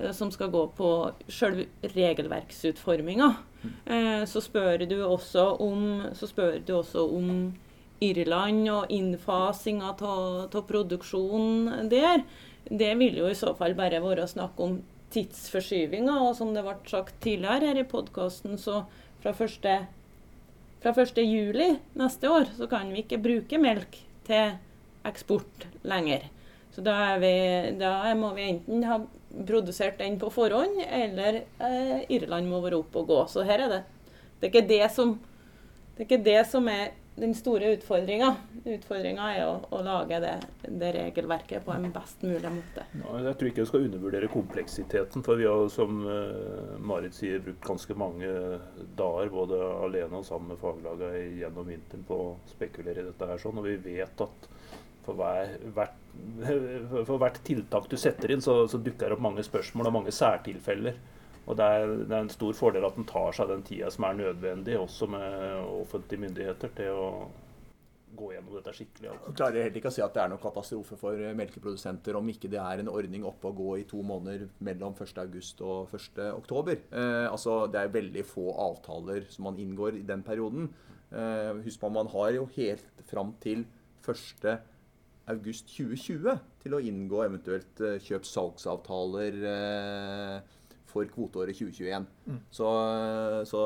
eh, 0.00 0.12
som 0.12 0.30
skal 0.34 0.50
gå 0.52 0.66
på 0.76 0.92
selve 1.28 1.68
regelverksutforminga. 1.82 3.32
Så 4.26 4.40
spør 4.42 4.82
du 4.90 4.96
også 5.06 5.42
om, 5.62 6.02
du 6.66 6.72
også 6.74 7.04
om 7.14 7.52
Irland 8.02 8.64
og 8.72 8.90
innfasinga 8.90 9.92
av 9.94 10.56
produksjonen 10.66 11.86
der. 11.92 12.24
Det 12.66 12.90
vil 12.98 13.20
jo 13.20 13.28
i 13.30 13.38
så 13.38 13.52
fall 13.54 13.76
bare 13.78 14.02
være 14.02 14.26
snakk 14.26 14.58
om 14.58 14.80
tidsforskyvinga. 15.14 16.18
Og 16.26 16.34
som 16.38 16.52
det 16.56 16.64
ble 16.66 16.74
sagt 16.90 17.20
tidligere 17.22 17.70
her 17.70 17.82
i 17.82 17.88
podkasten, 17.88 18.58
så 18.58 18.82
fra 19.22 19.34
første 19.36 19.76
fra 20.82 20.92
1.7 20.92 21.78
neste 21.98 22.30
år 22.30 22.52
så 22.56 22.66
kan 22.70 22.90
vi 22.92 23.04
ikke 23.04 23.20
bruke 23.22 23.58
melk 23.62 23.98
til 24.26 24.56
eksport 25.06 25.66
lenger. 25.86 26.28
Så 26.72 26.82
da, 26.84 27.16
vi, 27.20 27.34
da 27.78 28.14
må 28.16 28.32
vi 28.36 28.48
enten 28.48 28.84
ha 28.88 28.98
produsert 29.46 29.98
den 30.00 30.18
på 30.20 30.30
forhånd, 30.32 30.80
eller 30.86 31.42
eh, 31.42 31.98
Irland 32.12 32.48
må 32.48 32.62
være 32.64 32.80
opp 32.80 32.96
og 32.96 33.10
gå. 33.10 33.20
Så 33.28 33.44
her 33.46 33.66
er 33.66 33.74
det. 33.76 33.82
Det 34.40 34.48
er 34.48 34.52
ikke 34.52 34.68
det 34.70 34.86
som, 34.94 35.14
det 35.94 36.02
er, 36.02 36.06
ikke 36.08 36.24
det 36.24 36.40
som 36.50 36.68
er 36.72 36.94
den 37.14 37.34
store 37.34 37.72
utfordringa. 37.76 38.28
Utfordringa 38.64 39.26
er 39.34 39.42
å, 39.44 39.56
å 39.74 39.80
lage 39.84 40.18
det, 40.22 40.32
det, 40.64 40.92
regelverket 40.96 41.64
på 41.66 41.74
en 41.74 41.90
best 41.92 42.22
mulig 42.24 42.52
måte. 42.54 42.86
Ja, 43.02 43.18
jeg 43.26 43.34
tror 43.38 43.50
ikke 43.50 43.64
vi 43.64 43.70
skal 43.70 43.86
undervurdere 43.86 44.30
kompleksiteten. 44.32 45.24
For 45.26 45.40
vi 45.40 45.48
har, 45.48 45.66
som 45.72 46.00
uh, 46.06 46.78
Marit 46.80 47.16
sier, 47.16 47.42
brukt 47.44 47.66
ganske 47.66 47.96
mange 48.00 48.32
dager 48.96 49.32
både 49.34 49.60
alene 49.84 50.22
og 50.22 50.28
sammen 50.28 50.54
med 50.54 50.62
faglagene 50.62 51.26
gjennom 51.42 51.68
vinteren 51.68 52.06
på 52.08 52.20
å 52.24 52.30
spekulere 52.54 53.04
i 53.04 53.10
dette 53.10 53.28
her. 53.28 53.42
sånn, 53.42 53.60
Og 53.60 53.68
vi 53.68 53.76
vet 53.92 54.24
at 54.26 54.48
for, 55.04 55.18
hver, 55.18 55.56
hvert, 55.76 55.98
for 57.08 57.18
hvert 57.20 57.42
tiltak 57.44 57.90
du 57.92 57.98
setter 58.00 58.32
inn, 58.32 58.44
så, 58.44 58.62
så 58.70 58.80
dukker 58.80 59.10
det 59.10 59.18
opp 59.18 59.26
mange 59.28 59.44
spørsmål 59.44 59.90
og 59.90 60.00
mange 60.00 60.14
særtilfeller. 60.16 60.96
Og 61.42 61.56
det 61.58 61.66
er, 61.66 61.86
det 62.06 62.14
er, 62.14 62.20
en 62.22 62.32
stor 62.32 62.54
fordel 62.54 62.84
at 62.86 62.98
en 62.98 63.08
tar 63.08 63.34
seg 63.34 63.48
den 63.50 63.64
tida 63.66 63.90
som 63.90 64.06
er 64.06 64.18
nødvendig, 64.20 64.76
også 64.78 65.08
med 65.10 65.32
offentlige 65.82 66.22
myndigheter, 66.22 66.70
til 66.76 66.94
å 66.94 67.08
gå 68.16 68.28
gjennom 68.34 68.54
dette 68.58 68.74
skikkelig. 68.76 69.10
Altså. 69.10 69.34
Klarer 69.38 69.64
heller 69.64 69.80
ikke 69.80 69.90
å 69.90 69.94
si 69.96 70.04
at 70.04 70.14
det 70.14 70.22
er 70.22 70.30
noen 70.30 70.42
katastrofe 70.42 70.98
for 71.00 71.22
melkeprodusenter 71.38 72.18
om 72.18 72.28
ikke 72.30 72.50
det 72.52 72.60
er 72.60 72.82
en 72.82 72.90
ordning 72.92 73.24
oppe 73.26 73.50
og 73.50 73.60
gå 73.62 73.68
i 73.80 73.86
to 73.88 74.02
måneder 74.06 74.46
mellom 74.64 74.94
1.8 74.94 75.64
og 75.66 75.94
1.10. 75.96 76.72
Eh, 76.92 77.26
altså, 77.26 77.56
det 77.72 77.80
er 77.80 77.94
veldig 77.96 78.26
få 78.28 78.50
avtaler 78.68 79.26
som 79.32 79.48
man 79.48 79.60
inngår 79.62 79.98
i 79.98 80.04
den 80.08 80.24
perioden. 80.26 80.68
Eh, 81.10 81.64
husk 81.64 81.80
på, 81.80 81.92
man 81.92 82.12
har 82.12 82.36
jo 82.36 82.46
helt 82.56 83.06
fram 83.08 83.34
til 83.42 83.64
1 84.04 84.46
august 85.30 85.68
2020 85.70 86.38
til 86.62 86.74
å 86.74 86.80
inngå 86.82 87.20
eventuelt 87.24 87.82
eh, 87.84 87.98
kjøps-salgsavtaler 88.02 89.38
eh, 89.52 90.58
for 90.92 91.08
kvoteåret 91.08 91.56
2021. 91.56 92.06
Mm. 92.28 92.40
Så, 92.52 92.68
så, 93.48 93.62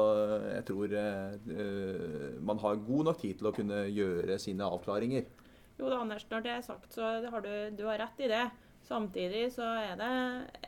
jeg 0.55 0.65
tror 0.71 0.95
uh, 0.95 2.43
man 2.47 2.62
har 2.62 2.85
god 2.87 3.11
nok 3.11 3.21
tid 3.23 3.41
til 3.41 3.51
å 3.51 3.55
kunne 3.57 3.83
gjøre 3.91 4.39
sine 4.43 4.69
avklaringer. 4.69 5.27
Jo 5.77 5.91
da, 5.93 5.99
Anders, 6.01 6.25
når 6.31 6.47
det 6.47 6.55
er 6.55 6.62
sagt, 6.65 6.89
så 6.95 7.11
har 7.29 7.45
du, 7.45 7.53
du 7.77 7.85
har 7.89 8.01
rett 8.01 8.25
i 8.25 8.31
det. 8.33 8.45
Samtidig 8.87 9.49
så 9.57 9.66
er 9.83 9.96
det 9.99 10.09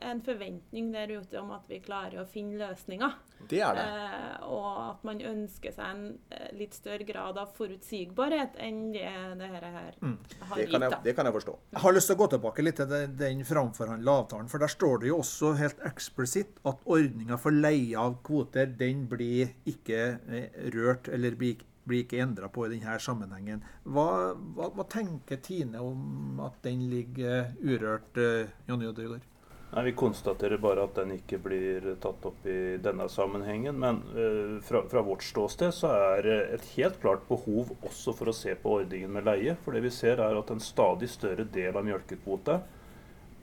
en 0.03 0.21
forventning 0.27 0.91
der 0.91 1.13
ute 1.21 1.39
om 1.39 1.53
at 1.55 1.69
vi 1.71 1.79
klarer 1.85 2.25
å 2.25 2.27
finne 2.27 2.59
løsninger. 2.59 3.13
Det 3.47 3.61
er 3.63 3.77
det. 3.79 3.85
Eh, 3.85 4.49
og 4.51 4.81
at 4.83 5.05
man 5.07 5.21
ønsker 5.23 5.75
seg 5.77 5.93
en 5.93 6.03
eh, 6.35 6.49
litt 6.59 6.75
større 6.75 7.07
grad 7.07 7.39
av 7.39 7.53
forutsigbarhet 7.55 8.59
enn 8.59 8.81
det 8.97 9.07
dette 9.39 9.71
her 9.77 9.95
mm. 10.03 10.17
har 10.49 10.59
det 10.59 10.67
gitt. 10.67 10.75
Jeg, 10.83 11.01
det 11.05 11.15
kan 11.15 11.31
jeg 11.31 11.37
forstå. 11.39 11.55
Jeg 11.77 11.85
har 11.85 11.95
lyst 11.95 12.11
til 12.11 12.19
å 12.19 12.23
gå 12.25 12.29
tilbake 12.35 12.67
litt 12.67 12.81
til 12.83 13.07
den, 13.23 13.45
framforhandla 13.47 14.17
avtalen. 14.25 14.51
For 14.51 14.67
der 14.67 14.75
står 14.75 15.05
det 15.05 15.13
jo 15.13 15.21
også 15.23 15.55
helt 15.61 15.87
eksplisitt 15.87 16.59
at 16.67 16.83
ordninga 16.91 17.39
for 17.39 17.55
leie 17.55 17.95
av 18.03 18.19
kvoter 18.27 18.75
den 18.83 19.07
blir 19.11 19.55
ikke 19.71 20.03
eh, 20.27 20.63
rørt 20.75 21.07
eller 21.15 21.39
blir 21.39 21.63
blir 21.89 22.05
ikke 22.05 22.21
endra 22.23 22.51
på 22.53 22.67
i 22.67 22.75
denne 22.75 22.99
sammenhengen. 23.03 23.65
Hva, 23.89 24.35
hva, 24.57 24.71
hva, 24.77 24.87
tenker 24.91 25.41
Tine 25.45 25.83
om 25.83 26.41
at 26.45 26.61
den 26.67 26.87
ligger 26.91 27.51
urørt, 27.65 28.21
uh, 28.21 28.49
Jonny 28.69 28.89
Odegaard? 28.91 29.27
Nei, 29.69 29.83
Vi 29.85 29.93
konstaterer 30.01 30.61
bare 30.61 30.87
at 30.87 30.97
den 30.97 31.13
ikke 31.19 31.41
blir 31.45 31.91
tatt 32.01 32.25
opp 32.25 32.47
i 32.49 32.79
denne 32.81 33.09
sammenhengen. 33.13 33.77
Men 33.81 34.01
uh, 34.15 34.57
fra, 34.65 34.85
fra, 34.89 35.05
vårt 35.05 35.27
ståsted 35.27 35.75
så 35.77 35.93
er 36.15 36.25
det 36.25 36.39
et 36.57 36.71
helt 36.77 37.01
klart 37.03 37.27
behov 37.29 37.75
også 37.83 38.17
for 38.17 38.31
å 38.31 38.37
se 38.37 38.57
på 38.57 38.79
ordningen 38.81 39.13
med 39.17 39.29
leie. 39.29 39.59
For 39.65 39.77
det 39.77 39.85
vi 39.85 39.93
ser 39.95 40.23
er 40.25 40.41
at 40.41 40.53
en 40.55 40.65
stadig 40.65 41.11
større 41.13 41.49
del 41.53 41.77
av 41.77 41.87
mjølkekvota 41.89 42.63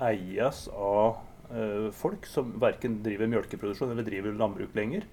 eies 0.06 0.66
av 0.74 1.22
uh, 1.54 1.92
folk 1.96 2.26
som 2.28 2.56
verken 2.60 3.00
driver 3.06 3.30
mjølkeproduksjon 3.32 3.94
eller 3.94 4.08
driver 4.08 4.36
landbruk 4.40 4.74
lenger. 4.76 5.06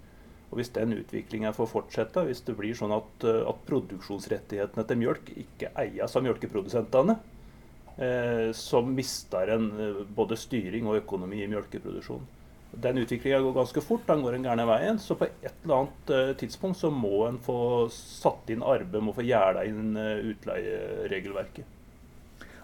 Og 0.52 0.58
Hvis 0.60 0.72
den 0.74 0.92
utviklinga 0.92 1.54
får 1.56 1.70
fortsette, 1.70 2.26
hvis 2.28 2.42
det 2.44 2.54
blir 2.58 2.76
sånn 2.76 2.92
at, 2.92 3.24
eh, 3.24 3.40
at 3.48 3.62
produksjonsrettighetene 3.68 4.84
til 4.84 5.00
mjølk 5.00 5.30
ikke 5.40 5.72
eies 5.80 6.16
av 6.16 6.26
mjølkeprodusentene, 6.26 7.16
eh, 7.96 8.52
så 8.52 8.82
mister 8.84 9.54
en 9.54 9.70
eh, 9.80 10.02
både 10.04 10.36
styring 10.36 10.90
og 10.90 11.00
økonomi 11.00 11.40
i 11.40 11.48
mjølkeproduksjonen. 11.48 12.28
Den 12.84 13.00
utviklinga 13.00 13.40
går 13.44 13.56
ganske 13.56 13.84
fort, 13.84 14.04
den 14.06 14.20
går 14.24 14.36
den 14.36 14.44
gærne 14.44 14.68
veien. 14.68 15.00
Så 15.00 15.16
på 15.16 15.28
et 15.28 15.56
eller 15.64 15.82
annet 15.82 16.38
tidspunkt 16.40 16.80
så 16.80 16.88
må 16.92 17.26
en 17.26 17.40
få 17.40 17.88
satt 17.92 18.48
inn 18.52 18.64
arbeid, 18.64 18.96
med 18.96 19.12
å 19.12 19.18
få 19.18 19.26
gjerda 19.28 19.64
inn 19.68 19.92
utleieregelverket. 20.32 21.68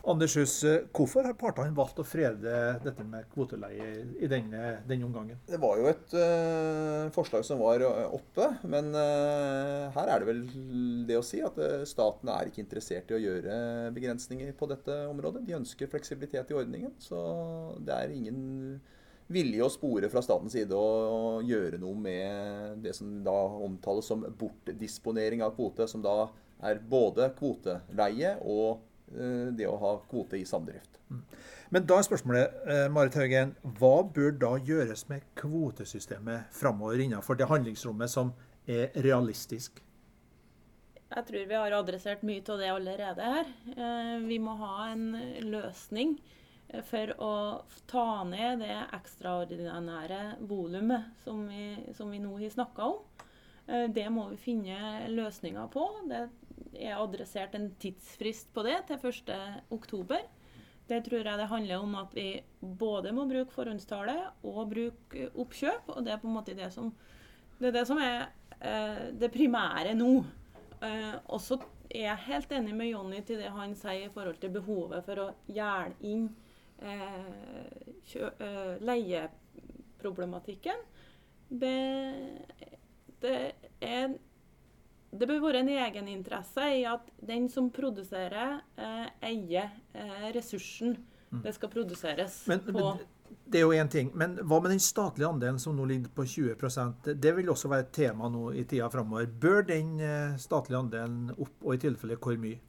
Anders 0.07 0.37
Hus, 0.37 0.53
eh, 0.65 0.85
hvorfor 0.95 1.27
har 1.27 1.35
partene 1.39 1.75
valgt 1.77 1.99
å 1.99 2.07
frede 2.07 2.55
dette 2.85 3.05
med 3.07 3.27
kvoteleie 3.33 3.89
i 4.23 4.29
denne, 4.31 4.79
denne 4.89 5.07
omgangen? 5.09 5.41
Det 5.49 5.59
var 5.61 5.81
jo 5.81 5.89
et 5.91 6.15
uh, 6.15 7.09
forslag 7.15 7.45
som 7.47 7.61
var 7.63 7.83
eh, 7.85 8.15
oppe, 8.15 8.47
men 8.71 8.93
uh, 8.95 9.89
her 9.97 10.13
er 10.13 10.23
det 10.23 10.29
vel 10.29 10.45
det 11.09 11.19
å 11.19 11.25
si 11.27 11.43
at 11.45 11.59
uh, 11.59 11.83
staten 11.89 12.31
er 12.33 12.51
ikke 12.51 12.63
interessert 12.63 13.11
i 13.11 13.19
å 13.19 13.23
gjøre 13.23 13.59
begrensninger 13.97 14.55
på 14.59 14.71
dette 14.71 15.01
området. 15.11 15.45
De 15.49 15.59
ønsker 15.59 15.91
fleksibilitet 15.91 16.53
i 16.53 16.59
ordningen, 16.59 16.95
så 17.03 17.21
det 17.83 17.97
er 17.97 18.15
ingen 18.15 18.41
vilje 19.29 19.65
å 19.65 19.73
spore 19.73 20.09
fra 20.09 20.23
statens 20.25 20.55
side 20.57 20.73
å, 20.73 21.41
gjøre 21.45 21.81
noe 21.83 21.97
med 22.01 22.85
det 22.85 22.95
som 22.97 23.19
da 23.27 23.37
omtales 23.67 24.09
som 24.09 24.25
bortdisponering 24.41 25.45
av 25.45 25.53
kvote, 25.59 25.85
som 25.91 26.01
da 26.05 26.31
er 26.65 26.81
både 26.91 27.29
kvoteleie 27.37 28.39
og 28.41 28.79
Eh, 28.79 28.88
det 29.09 29.67
å 29.69 29.79
ha 29.81 29.95
kvote 30.11 30.37
i 30.37 30.45
samdrift. 30.47 30.99
Mm. 31.09 31.23
Men 31.71 31.85
da 31.85 31.99
er 31.99 32.07
spørsmålet, 32.07 32.55
eh, 32.67 32.87
Marit 32.89 33.17
Haugen, 33.19 33.51
hva 33.77 34.01
bør 34.15 34.33
da 34.41 34.55
gjøres 34.57 35.05
med 35.11 35.27
kvotesystemet 35.37 36.49
framover 36.55 37.03
innenfor 37.05 37.37
det 37.37 37.49
handlingsrommet 37.51 38.09
som 38.09 38.33
er 38.67 38.89
realistisk? 39.05 39.83
Jeg 41.09 41.25
tror 41.29 41.45
vi 41.49 41.57
har 41.57 41.77
adressert 41.77 42.25
mye 42.25 42.45
av 42.49 42.59
det 42.61 42.73
allerede 42.73 43.29
her. 43.35 43.53
Eh, 43.77 44.17
vi 44.25 44.39
må 44.39 44.57
ha 44.57 44.89
en 44.93 45.13
løsning 45.45 46.19
for 46.85 47.13
å 47.25 47.35
ta 47.89 48.25
ned 48.29 48.61
det 48.61 48.77
ekstraordinære 48.93 50.37
volumet 50.49 51.05
som, 51.25 51.47
som, 51.97 52.11
vi 52.11 52.21
nå 52.21 52.35
har 52.37 52.51
snakka 52.53 52.89
om. 52.93 52.99
Det 53.89 54.05
må 54.13 54.27
vi 54.29 54.37
finne 54.37 55.09
løsninger 55.09 55.67
på. 55.73 55.87
Det 56.09 56.27
er 56.75 56.99
adressert 56.99 57.55
en 57.59 57.71
tidsfrist 57.81 58.53
på 58.55 58.65
det 58.67 58.81
til 58.89 59.01
1.10. 59.01 60.19
Det 60.89 61.03
tror 61.05 61.21
jeg 61.21 61.39
det 61.39 61.49
handler 61.51 61.85
om 61.85 61.95
at 62.01 62.15
vi 62.17 62.29
både 62.61 63.13
må 63.13 63.27
bruke 63.29 63.53
forhåndstale 63.53 64.17
og 64.49 64.71
bruke 64.71 65.29
oppkjøp. 65.35 65.91
Og 65.95 66.05
det 66.05 66.15
er 66.15 66.21
på 66.23 66.29
en 66.31 66.37
måte 66.39 66.57
det 66.57 66.71
som, 66.73 66.93
det 67.59 67.69
er, 67.71 67.75
det 67.77 67.87
som 67.89 68.01
er 68.01 68.31
eh, 68.61 69.03
det 69.21 69.33
primære 69.35 69.93
nå. 69.99 70.13
Eh, 70.81 71.15
og 71.29 71.41
er 71.89 72.05
jeg 72.05 72.25
helt 72.27 72.53
enig 72.53 72.75
med 72.77 72.91
Jonny 72.93 73.21
til 73.27 73.41
det 73.41 73.51
han 73.53 73.75
sier 73.77 74.07
i 74.07 74.13
forhold 74.13 74.39
til 74.41 74.53
behovet 74.55 75.05
for 75.07 75.17
å 75.23 75.29
gjelde 75.49 75.97
inn 76.09 76.29
eh, 76.85 77.29
eh, 78.21 78.75
leieproblematikken. 78.85 80.79
Det, 81.49 81.77
det 83.25 83.37
er 83.81 84.17
det 85.11 85.27
bør 85.29 85.41
være 85.41 85.63
en 85.63 85.71
egeninteresse 85.73 86.65
i 86.77 86.83
at 86.89 87.07
den 87.25 87.49
som 87.49 87.71
produserer, 87.73 88.59
eh, 88.77 89.07
eier 89.31 89.71
eh, 89.97 90.27
ressursen 90.35 90.99
mm. 91.31 91.41
det 91.47 91.55
skal 91.57 91.73
produseres 91.73 92.43
men, 92.51 92.61
på. 92.67 92.73
Men, 92.77 93.07
det 93.49 93.61
er 93.61 93.65
jo 93.65 93.73
én 93.73 93.89
ting. 93.89 94.11
Men 94.17 94.37
hva 94.45 94.61
med 94.61 94.75
den 94.75 94.83
statlige 94.83 95.29
andelen 95.29 95.61
som 95.61 95.77
nå 95.77 95.87
ligger 95.89 96.13
på 96.13 96.25
20% 96.29 97.13
Det 97.17 97.33
vil 97.37 97.49
også 97.49 97.69
være 97.73 97.87
et 97.87 97.93
tema 97.97 98.29
nå 98.33 98.51
i 98.53 98.65
tida 98.69 98.89
framover. 98.93 99.27
Bør 99.27 99.63
den 99.69 99.99
eh, 100.01 100.37
statlige 100.41 100.81
andelen 100.81 101.31
opp, 101.37 101.55
og 101.65 101.75
i 101.75 101.83
tilfelle 101.87 102.21
hvor 102.21 102.37
mye? 102.41 102.61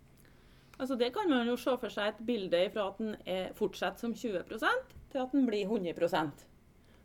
Altså 0.80 0.96
Det 0.96 1.12
kan 1.14 1.28
man 1.30 1.48
jo 1.48 1.58
se 1.60 1.76
for 1.76 1.92
seg 1.92 2.14
et 2.14 2.24
bilde 2.24 2.62
fra 2.72 2.88
at 2.88 3.02
den 3.02 3.16
er, 3.26 3.52
fortsetter 3.56 4.00
som 4.00 4.16
20% 4.16 4.96
til 5.12 5.20
at 5.20 5.36
den 5.36 5.48
blir 5.50 5.68
100 5.68 6.48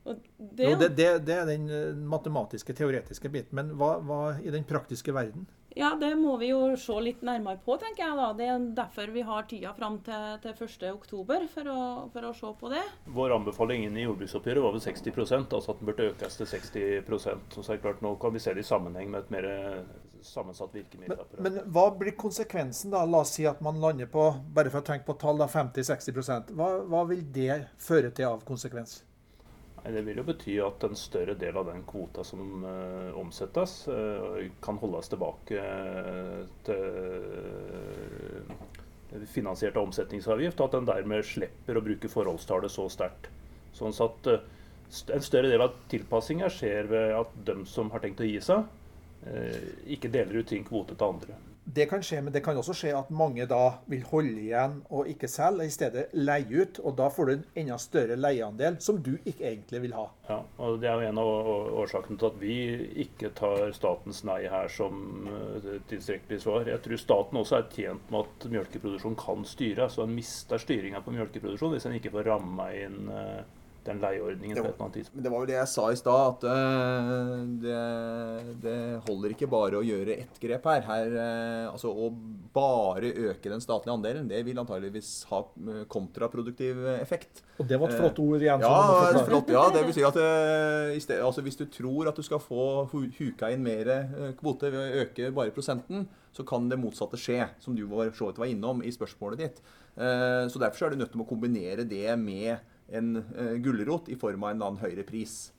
det, 0.05 0.71
jo, 0.71 0.79
det, 0.79 0.89
det, 0.89 1.07
det, 1.25 1.35
er 1.35 1.47
den 1.49 1.69
eh, 1.73 1.97
matematiske, 1.97 2.77
teoretiske 2.77 3.31
biten. 3.33 3.57
Men 3.57 3.73
hva, 3.81 3.97
hva, 4.05 4.23
i 4.43 4.53
den 4.53 4.67
praktiske 4.69 5.15
verden? 5.17 5.47
Ja, 5.75 5.97
Det 5.99 6.13
må 6.15 6.37
vi 6.39 6.53
jo 6.53 6.77
se 6.79 6.95
litt 7.03 7.23
nærmere 7.27 7.59
på, 7.65 7.75
tenker 7.83 8.05
jeg. 8.05 8.17
da. 8.21 8.29
Det 8.39 8.47
er 8.47 8.67
derfor 8.77 9.11
vi 9.11 9.25
har 9.27 9.47
tida 9.51 9.73
fram 9.75 9.97
til, 10.07 10.37
til 10.45 10.55
1.10 10.69 11.49
for, 11.51 11.71
å, 11.73 11.81
for 12.13 12.29
å 12.29 12.35
se 12.37 12.53
på 12.61 12.71
det. 12.71 12.83
Vår 13.17 13.35
anbefaling 13.35 13.89
inn 13.89 13.97
i 13.99 14.05
jordbruksoppgjøret 14.05 14.63
var 14.63 14.77
vel 14.77 14.85
60% 14.85 15.57
altså 15.57 15.75
at 15.75 15.81
den 15.81 15.91
burde 15.91 16.11
økes 16.13 16.39
til 16.39 16.51
60 16.53 17.19
så 17.25 17.35
er 17.35 17.73
det 17.73 17.83
klart 17.83 18.05
Nå 18.05 18.15
kan 18.23 18.35
vi 18.35 18.43
se 18.45 18.55
det 18.55 18.63
i 18.63 18.69
sammenheng 18.69 19.11
med 19.11 19.25
et 19.25 19.33
mer 19.35 19.49
sammensatt 20.25 20.75
virkemiddelapparat. 20.75 21.41
Men, 21.43 21.59
men, 21.59 21.73
hva 21.75 21.89
blir 21.99 22.15
konsekvensen, 22.19 22.93
da? 22.95 23.03
La 23.09 23.25
oss 23.25 23.35
si 23.37 23.49
at 23.49 23.61
man 23.65 23.81
lander 23.83 24.09
på 24.11 24.29
bare 24.55 24.71
for 24.73 24.85
å 24.85 24.87
tenke 24.87 25.09
på 25.09 25.19
tall, 25.21 25.43
50-60 25.43 26.55
hva, 26.55 26.71
hva 26.87 27.03
vil 27.11 27.27
det 27.35 27.65
føre 27.83 28.13
til 28.15 28.31
av 28.31 28.47
konsekvens? 28.47 29.01
Det 29.85 30.01
vil 30.01 30.17
jo 30.17 30.23
bety 30.25 30.55
at 30.65 30.81
en 30.87 30.95
større 30.97 31.35
del 31.37 31.59
av 31.61 31.67
den 31.69 31.83
kvota 31.85 32.23
som 32.25 32.63
uh, 32.65 33.13
omsettes, 33.21 33.85
uh, 33.93 34.41
kan 34.65 34.79
holdes 34.81 35.13
tilbake 35.13 35.61
uh, 35.61 36.41
til 36.65 36.81
finansiert 39.29 39.77
av 39.77 39.85
omsetningsavgift, 39.91 40.61
og 40.61 40.67
at 40.71 40.75
en 40.79 40.89
dermed 40.89 41.25
slipper 41.29 41.77
å 41.77 41.85
bruke 41.85 42.09
forholdstallet 42.11 42.73
så 42.73 42.89
sterkt. 42.91 43.29
Sånn 43.77 43.95
at 44.05 44.29
En 45.15 45.23
større 45.25 45.49
del 45.49 45.63
av 45.65 45.73
tilpassinga 45.91 46.49
skjer 46.53 46.85
ved 46.87 47.15
at 47.17 47.31
de 47.47 47.55
som 47.67 47.91
har 47.91 48.01
tenkt 48.05 48.21
å 48.23 48.29
gi 48.29 48.41
seg, 48.45 48.65
ikke 49.91 50.11
deler 50.13 50.37
ut 50.39 50.49
sin 50.53 50.65
kvote 50.69 50.95
til 50.95 51.07
andre. 51.09 51.35
Det 51.65 51.87
kan 51.89 52.03
skje, 52.05 52.19
men 52.21 52.33
det 52.33 52.43
kan 52.45 52.59
også 52.61 52.75
skje 52.77 52.91
at 52.93 53.11
mange 53.15 53.47
da 53.49 53.79
vil 53.89 54.03
holde 54.11 54.43
igjen 54.43 54.77
og 54.93 55.09
ikke 55.09 55.31
selge, 55.33 55.65
i 55.65 55.73
stedet 55.73 56.03
leie 56.13 56.61
ut. 56.61 56.81
Og 56.85 56.97
da 56.99 57.09
får 57.13 57.27
du 57.27 57.33
en 57.35 57.45
enda 57.63 57.79
større 57.81 58.19
leieandel 58.21 58.77
som 58.85 59.01
du 59.03 59.15
ikke 59.17 59.47
egentlig 59.49 59.81
vil 59.87 59.97
ha. 59.97 60.05
Ja, 60.29 60.39
og 60.61 60.81
Det 60.83 60.91
er 60.91 61.01
jo 61.01 61.09
en 61.09 61.23
av 61.23 61.31
årsakene 61.81 62.21
til 62.21 62.29
at 62.29 62.39
vi 62.43 62.59
ikke 63.07 63.33
tar 63.39 63.73
statens 63.77 64.21
nei 64.29 64.43
her 64.53 64.69
som 64.69 65.27
eh, 65.31 65.73
tilstrekkelig 65.89 66.43
svar. 66.45 66.69
Jeg 66.69 66.85
tror 66.85 67.01
staten 67.01 67.41
også 67.41 67.59
er 67.59 67.69
tjent 67.73 68.13
med 68.13 68.29
at 68.29 68.49
melkeproduksjon 68.59 69.17
kan 69.25 69.49
styre. 69.49 69.89
så 69.89 70.05
En 70.05 70.15
mister 70.15 70.61
styringa 70.61 71.01
på 71.01 71.17
melkeproduksjon 71.17 71.73
hvis 71.79 71.89
en 71.89 71.97
ikke 71.97 72.13
får 72.13 72.29
ramma 72.29 72.69
inn 72.77 73.09
eh, 73.09 73.45
den 73.85 74.01
leieordningen 74.01 74.57
på 74.57 74.63
et 74.63 74.71
eller 74.71 74.87
annet 74.87 74.97
tidspunkt. 74.99 75.17
Men 75.17 75.27
det 75.27 75.33
var 75.33 75.43
jo 75.43 75.49
det 75.51 75.57
jeg 75.57 75.71
sa 75.71 75.85
i 75.93 75.99
stad, 75.99 76.23
at 76.31 76.47
uh, 76.49 77.33
det, 77.65 77.83
det, 78.65 78.77
holder 79.09 79.35
ikke 79.35 79.49
bare 79.53 79.81
å 79.81 79.85
gjøre 79.85 80.17
ett 80.25 80.41
grep 80.41 80.69
her. 80.71 80.83
her 80.89 81.17
uh, 81.19 81.73
altså 81.73 81.93
Å 81.93 82.09
bare 82.55 83.13
øke 83.29 83.53
den 83.53 83.63
statlige 83.65 83.95
andelen, 83.95 84.29
det 84.31 84.41
vil 84.47 84.59
antageligvis 84.63 85.09
ha 85.27 85.41
eh, 85.43 85.81
kontraproduktiv 85.91 86.85
effekt. 86.95 87.43
Og 87.59 87.67
det 87.67 87.79
var 87.81 87.91
et 87.91 87.99
flott 87.99 88.21
ord 88.23 88.45
igjen. 88.45 88.63
Ja, 88.63 89.25
flott, 89.27 89.51
ja 89.51 89.65
det 89.75 89.83
vil 89.89 89.97
si 89.97 90.05
at 90.07 90.19
uh, 90.19 90.95
sted, 91.03 91.19
altså, 91.19 91.43
hvis 91.45 91.59
du 91.59 91.65
tror 91.73 92.11
at 92.11 92.19
du 92.19 92.25
skal 92.27 92.43
få 92.43 92.85
huka 92.93 93.51
inn 93.51 93.65
mer 93.67 93.91
kvote 94.39 94.71
ved 94.71 94.81
å 94.81 95.03
øke 95.05 95.33
bare 95.35 95.55
prosenten, 95.55 96.07
så 96.35 96.47
kan 96.47 96.71
det 96.71 96.79
motsatte 96.81 97.19
skje, 97.21 97.43
som 97.63 97.75
du 97.75 97.85
var, 97.91 98.15
var 98.15 98.51
innom 98.51 98.83
i 98.83 98.91
spørsmålet 98.95 99.43
ditt. 99.43 99.61
så 99.95 100.59
Derfor 100.59 100.89
er 100.89 100.95
du 100.95 100.99
nødt 100.99 101.13
til 101.15 101.23
å 101.23 101.27
kombinere 101.29 101.85
det 101.87 102.09
med 102.19 102.59
en 102.93 103.17
uh, 103.21 103.55
gulrot 103.65 104.09
i 104.13 104.17
form 104.21 104.45
av 104.45 104.55
en 104.55 104.65
annen 104.65 104.81
høyere 104.83 105.07
pris. 105.09 105.53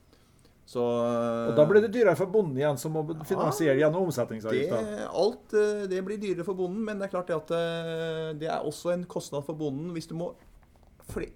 Så, 0.66 0.82
og 0.82 1.52
Da 1.54 1.62
blir 1.70 1.84
det 1.84 1.92
dyrere 1.94 2.16
for 2.18 2.30
bonden 2.30 2.58
igjen, 2.58 2.78
som 2.80 2.96
må 2.96 3.04
finansiere 3.28 3.78
gjennom 3.78 4.08
omsetningsavgifta? 4.08 5.06
Alt 5.14 5.54
uh, 5.54 5.84
det 5.90 6.02
blir 6.06 6.18
dyrere 6.22 6.46
for 6.46 6.58
bonden, 6.58 6.82
men 6.86 6.98
det 6.98 7.08
er 7.08 7.14
klart 7.14 7.30
det 7.30 7.38
at 7.38 7.54
uh, 7.54 8.30
det 8.38 8.50
er 8.50 8.66
også 8.66 8.94
en 8.96 9.06
kostnad 9.10 9.46
for 9.46 9.58
bonden 9.58 9.94
hvis 9.94 10.10
du 10.10 10.16
må 10.18 10.32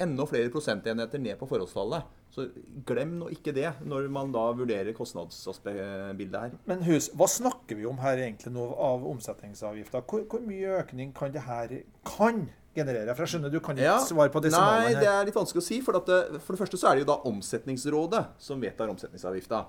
enda 0.02 0.26
flere 0.26 0.50
prosentenheter 0.50 1.18
ned 1.22 1.38
på 1.38 1.46
forholdstallet. 1.46 2.08
Så 2.30 2.46
glem 2.86 3.16
nå 3.18 3.30
ikke 3.34 3.54
det 3.54 3.68
når 3.86 4.06
man 4.12 4.30
da 4.34 4.44
vurderer 4.54 4.94
kostnadsbildet 4.94 6.36
her. 6.38 6.54
Men 6.70 6.84
Hus, 6.86 7.10
hva 7.18 7.26
snakker 7.30 7.78
vi 7.78 7.86
om 7.90 7.98
her 8.02 8.18
egentlig 8.22 8.52
nå 8.54 8.68
av 8.78 9.06
omsetningsavgifta? 9.10 10.04
Hvor, 10.06 10.26
hvor, 10.30 10.42
mye 10.46 10.78
økning 10.82 11.14
kan 11.16 11.34
det 11.34 11.46
her 11.46 11.80
kan 12.06 12.48
generere? 12.76 13.14
For 13.14 13.26
jeg 13.26 13.34
skjønner 13.34 13.52
du 13.52 13.60
kan 13.64 13.78
ikke 13.78 13.88
ja, 13.88 13.98
svare 14.04 14.32
på 14.32 14.42
disse 14.44 14.60
Nei, 14.60 14.94
det 14.98 15.08
er 15.10 15.28
litt 15.28 15.36
vanskelig 15.36 15.62
å 15.62 15.66
si. 15.66 15.80
For, 15.84 15.98
det, 15.98 16.18
eh, 16.30 16.40
for, 16.40 16.54
det 16.54 16.62
første 16.62 16.80
så 16.80 16.90
er 16.90 16.98
det 16.98 17.04
jo 17.04 17.10
da 17.12 17.20
Omsetningsrådet 17.30 18.24
som 18.42 18.62
vedtar 18.62 18.92
omsetningsavgifta. 18.92 19.64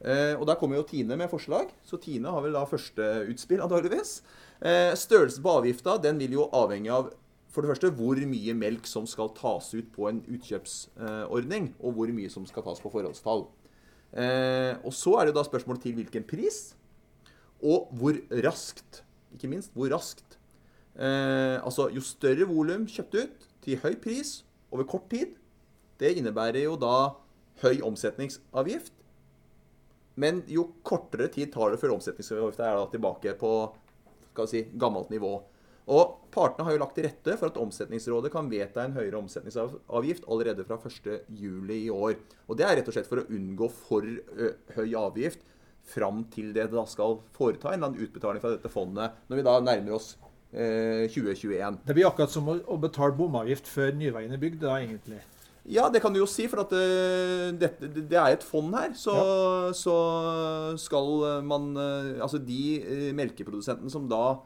Eh, 0.00 0.34
og 0.38 0.46
der 0.48 0.56
kommer 0.60 0.80
jo 0.80 0.86
Tine 0.88 1.18
med 1.20 1.28
forslag, 1.32 1.72
så 1.84 2.00
Tine 2.00 2.32
har 2.32 2.44
vel 2.44 2.56
da 2.56 2.64
første 2.68 3.08
utspill, 3.28 3.60
antageligvis. 3.60 4.20
Eh, 4.60 4.94
størrelsen 4.96 5.44
på 5.44 5.56
avgifta 5.60 5.98
den 6.00 6.20
vil 6.22 6.38
jo 6.38 6.48
avhenge 6.56 6.92
av 6.94 7.12
for 7.50 7.66
det 7.66 7.72
første 7.72 7.90
hvor 7.98 8.18
mye 8.30 8.54
melk 8.54 8.86
som 8.86 9.08
skal 9.10 9.32
tas 9.34 9.72
ut 9.74 9.88
på 9.92 10.06
en 10.08 10.20
utkjøpsordning, 10.30 11.72
og 11.82 11.96
hvor 11.96 12.12
mye 12.14 12.30
som 12.32 12.46
skal 12.48 12.64
tas 12.64 12.80
på 12.80 12.92
forholdstall. 12.92 13.48
Eh, 14.10 14.74
og 14.86 14.94
så 14.94 15.16
er 15.18 15.26
det 15.26 15.34
jo 15.34 15.38
da 15.40 15.46
spørsmålet 15.46 15.84
til 15.84 15.96
hvilken 15.98 16.26
pris, 16.30 16.60
og 17.60 17.90
hvor 17.98 18.16
raskt. 18.46 19.02
Ikke 19.34 19.50
minst 19.50 19.74
hvor 19.76 19.90
raskt 19.92 20.39
Eh, 20.96 21.56
altså 21.62 21.88
jo 21.94 22.02
større 22.04 22.48
volum 22.48 22.86
kjøpt 22.90 23.18
ut 23.20 23.44
til 23.64 23.82
høy 23.82 23.94
pris 24.02 24.40
over 24.70 24.86
kort 24.88 25.10
tid, 25.12 25.36
det 26.00 26.14
innebærer 26.16 26.64
jo 26.64 26.78
da 26.80 27.12
høy 27.62 27.82
omsetningsavgift. 27.86 28.94
Men 30.20 30.42
jo 30.50 30.66
kortere 30.86 31.30
tid 31.32 31.52
tar 31.54 31.72
det 31.72 31.80
før 31.80 31.94
omsetningsavgifta 31.98 32.66
er 32.66 32.80
da 32.80 32.88
tilbake 32.92 33.36
på 33.40 33.52
skal 34.30 34.50
si, 34.50 34.64
gammelt 34.78 35.10
nivå. 35.12 35.38
Og 35.90 36.16
Partene 36.30 36.62
har 36.66 36.76
jo 36.76 36.80
lagt 36.84 36.94
til 36.94 37.08
rette 37.08 37.34
for 37.40 37.50
at 37.50 37.58
Omsetningsrådet 37.58 38.30
kan 38.30 38.46
vedta 38.50 38.84
en 38.84 38.94
høyere 38.94 39.18
omsetningsavgift 39.18 40.28
allerede 40.30 40.62
fra 40.68 40.78
1.7 40.78 41.72
i 41.74 41.88
år. 41.90 42.14
Og 42.46 42.58
Det 42.58 42.66
er 42.66 42.76
rett 42.78 42.90
og 42.90 42.94
slett 42.94 43.08
for 43.10 43.22
å 43.22 43.26
unngå 43.26 43.70
for 43.74 44.06
høy 44.76 44.94
avgift 45.00 45.42
fram 45.90 46.22
til 46.30 46.52
det 46.54 46.68
da 46.70 46.84
skal 46.86 47.18
foreta 47.34 47.72
en 47.72 47.80
eller 47.80 47.90
annen 47.90 48.06
utbetaling 48.06 48.42
fra 48.42 48.52
dette 48.54 48.70
fondet, 48.70 49.16
når 49.26 49.40
vi 49.40 49.46
da 49.48 49.56
nærmer 49.64 49.96
oss 49.96 50.12
2021. 50.52 51.60
Eh, 51.60 51.86
det 51.86 51.94
blir 51.94 52.08
akkurat 52.08 52.32
som 52.32 52.48
å, 52.50 52.78
betale 52.80 53.14
bomavgift 53.14 53.68
før 53.70 53.92
Nyveien 53.94 54.32
er 54.34 54.40
bygd, 54.42 54.62
da, 54.64 54.78
egentlig. 54.80 55.20
Ja, 55.70 55.86
det 55.92 56.00
kan 56.02 56.14
du 56.14 56.18
jo 56.18 56.26
si, 56.26 56.48
for 56.50 56.64
at 56.64 56.72
uh, 56.72 57.50
det, 57.54 57.76
det, 57.80 58.16
er 58.16 58.32
et 58.32 58.46
fond 58.46 58.72
her. 58.74 58.94
Så, 58.98 59.14
ja. 59.14 59.70
så, 59.76 59.96
skal 60.80 61.44
man 61.46 61.68
uh, 61.76 62.16
Altså 62.24 62.40
de 62.42 63.12
melkeprodusentene 63.14 63.92
som 63.92 64.08
da 64.10 64.40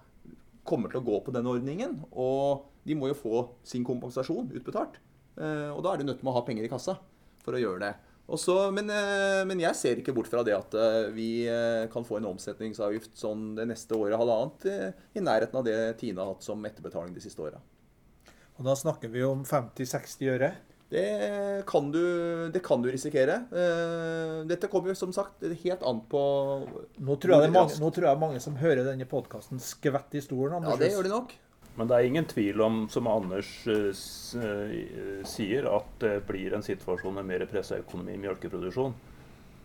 kommer 0.66 0.90
til 0.90 1.00
å 1.00 1.06
gå 1.06 1.20
på 1.24 1.32
den 1.32 1.48
ordningen, 1.48 1.98
og 2.10 2.66
de 2.84 2.96
må 2.98 3.08
jo 3.12 3.16
få 3.16 3.42
sin 3.64 3.84
kompensasjon 3.84 4.50
utbetalt. 4.56 4.96
og 5.36 5.80
da 5.84 5.92
er 5.92 6.00
de 6.00 6.06
nødt 6.08 6.20
til 6.22 6.28
å 6.30 6.32
ha 6.36 6.42
penger 6.44 6.64
i 6.64 6.70
kassa 6.72 6.94
for 7.44 7.56
å 7.56 7.60
gjøre 7.60 7.82
det. 7.82 7.90
Også, 8.24 8.54
men, 8.72 8.88
eh, 8.88 9.42
men, 9.44 9.60
jeg 9.60 9.76
ser 9.76 10.00
ikke 10.00 10.14
bort 10.16 10.30
fra 10.32 10.40
det 10.46 10.54
at 10.56 10.74
eh, 10.80 11.10
vi 11.12 11.28
eh, 11.44 11.84
kan 11.92 12.06
få 12.08 12.16
en 12.18 12.30
omsetningsavgift 12.30 13.18
sånn 13.20 13.50
det 13.58 13.66
neste 13.68 13.98
året 13.98 14.16
halvannet 14.16 14.64
i 15.12 15.20
nærheten 15.20 15.60
av 15.60 15.66
det 15.66 15.76
Tine 16.00 16.22
har 16.22 16.32
hatt 16.32 16.46
som 16.46 16.62
etterbetaling 16.64 17.12
de 17.12 17.24
siste 17.24 17.44
åra. 17.44 17.60
Og 18.54 18.64
da 18.64 18.76
snakker 18.78 19.12
vi 19.12 19.26
om 19.26 19.42
50-60 19.44 20.32
øre? 20.32 20.54
Det 20.94 21.04
kan, 21.66 21.88
du, 21.90 22.00
det 22.54 22.60
kan, 22.62 22.80
du, 22.84 22.86
risikere. 22.92 23.40
Dette 24.46 24.68
kommer 24.70 24.92
jo 24.92 24.98
som 24.98 25.14
sagt 25.16 25.42
helt 25.42 25.82
an 25.82 26.02
på 26.06 26.20
Nå 27.02 27.16
tror 27.18 27.34
jeg, 27.34 27.50
mange, 27.50 27.80
nå 27.82 27.88
tror 27.96 28.06
jeg 28.06 28.20
mange 28.20 28.42
som 28.44 28.54
hører 28.60 28.84
denne 28.86 29.08
podkasten, 29.10 29.58
skvetter 29.58 30.20
i 30.20 30.22
stolen. 30.22 30.60
Anders. 30.60 30.76
Ja, 30.76 30.82
det 30.84 30.92
gjør 30.92 31.08
de 31.08 31.12
nok. 31.16 31.34
Men 31.74 31.90
det 31.90 31.96
er 31.96 32.06
ingen 32.06 32.26
tvil 32.30 32.60
om, 32.62 32.76
som 32.90 33.08
Anders 33.10 33.48
uh, 33.66 33.90
sier, 35.26 35.66
at 35.66 35.96
det 36.02 36.12
blir 36.28 36.54
en 36.54 36.62
situasjon 36.62 37.16
med 37.18 37.26
mer 37.26 37.46
pressa 37.50 37.80
økonomi 37.80 38.14
i 38.14 38.20
melkeproduksjon. 38.22 38.94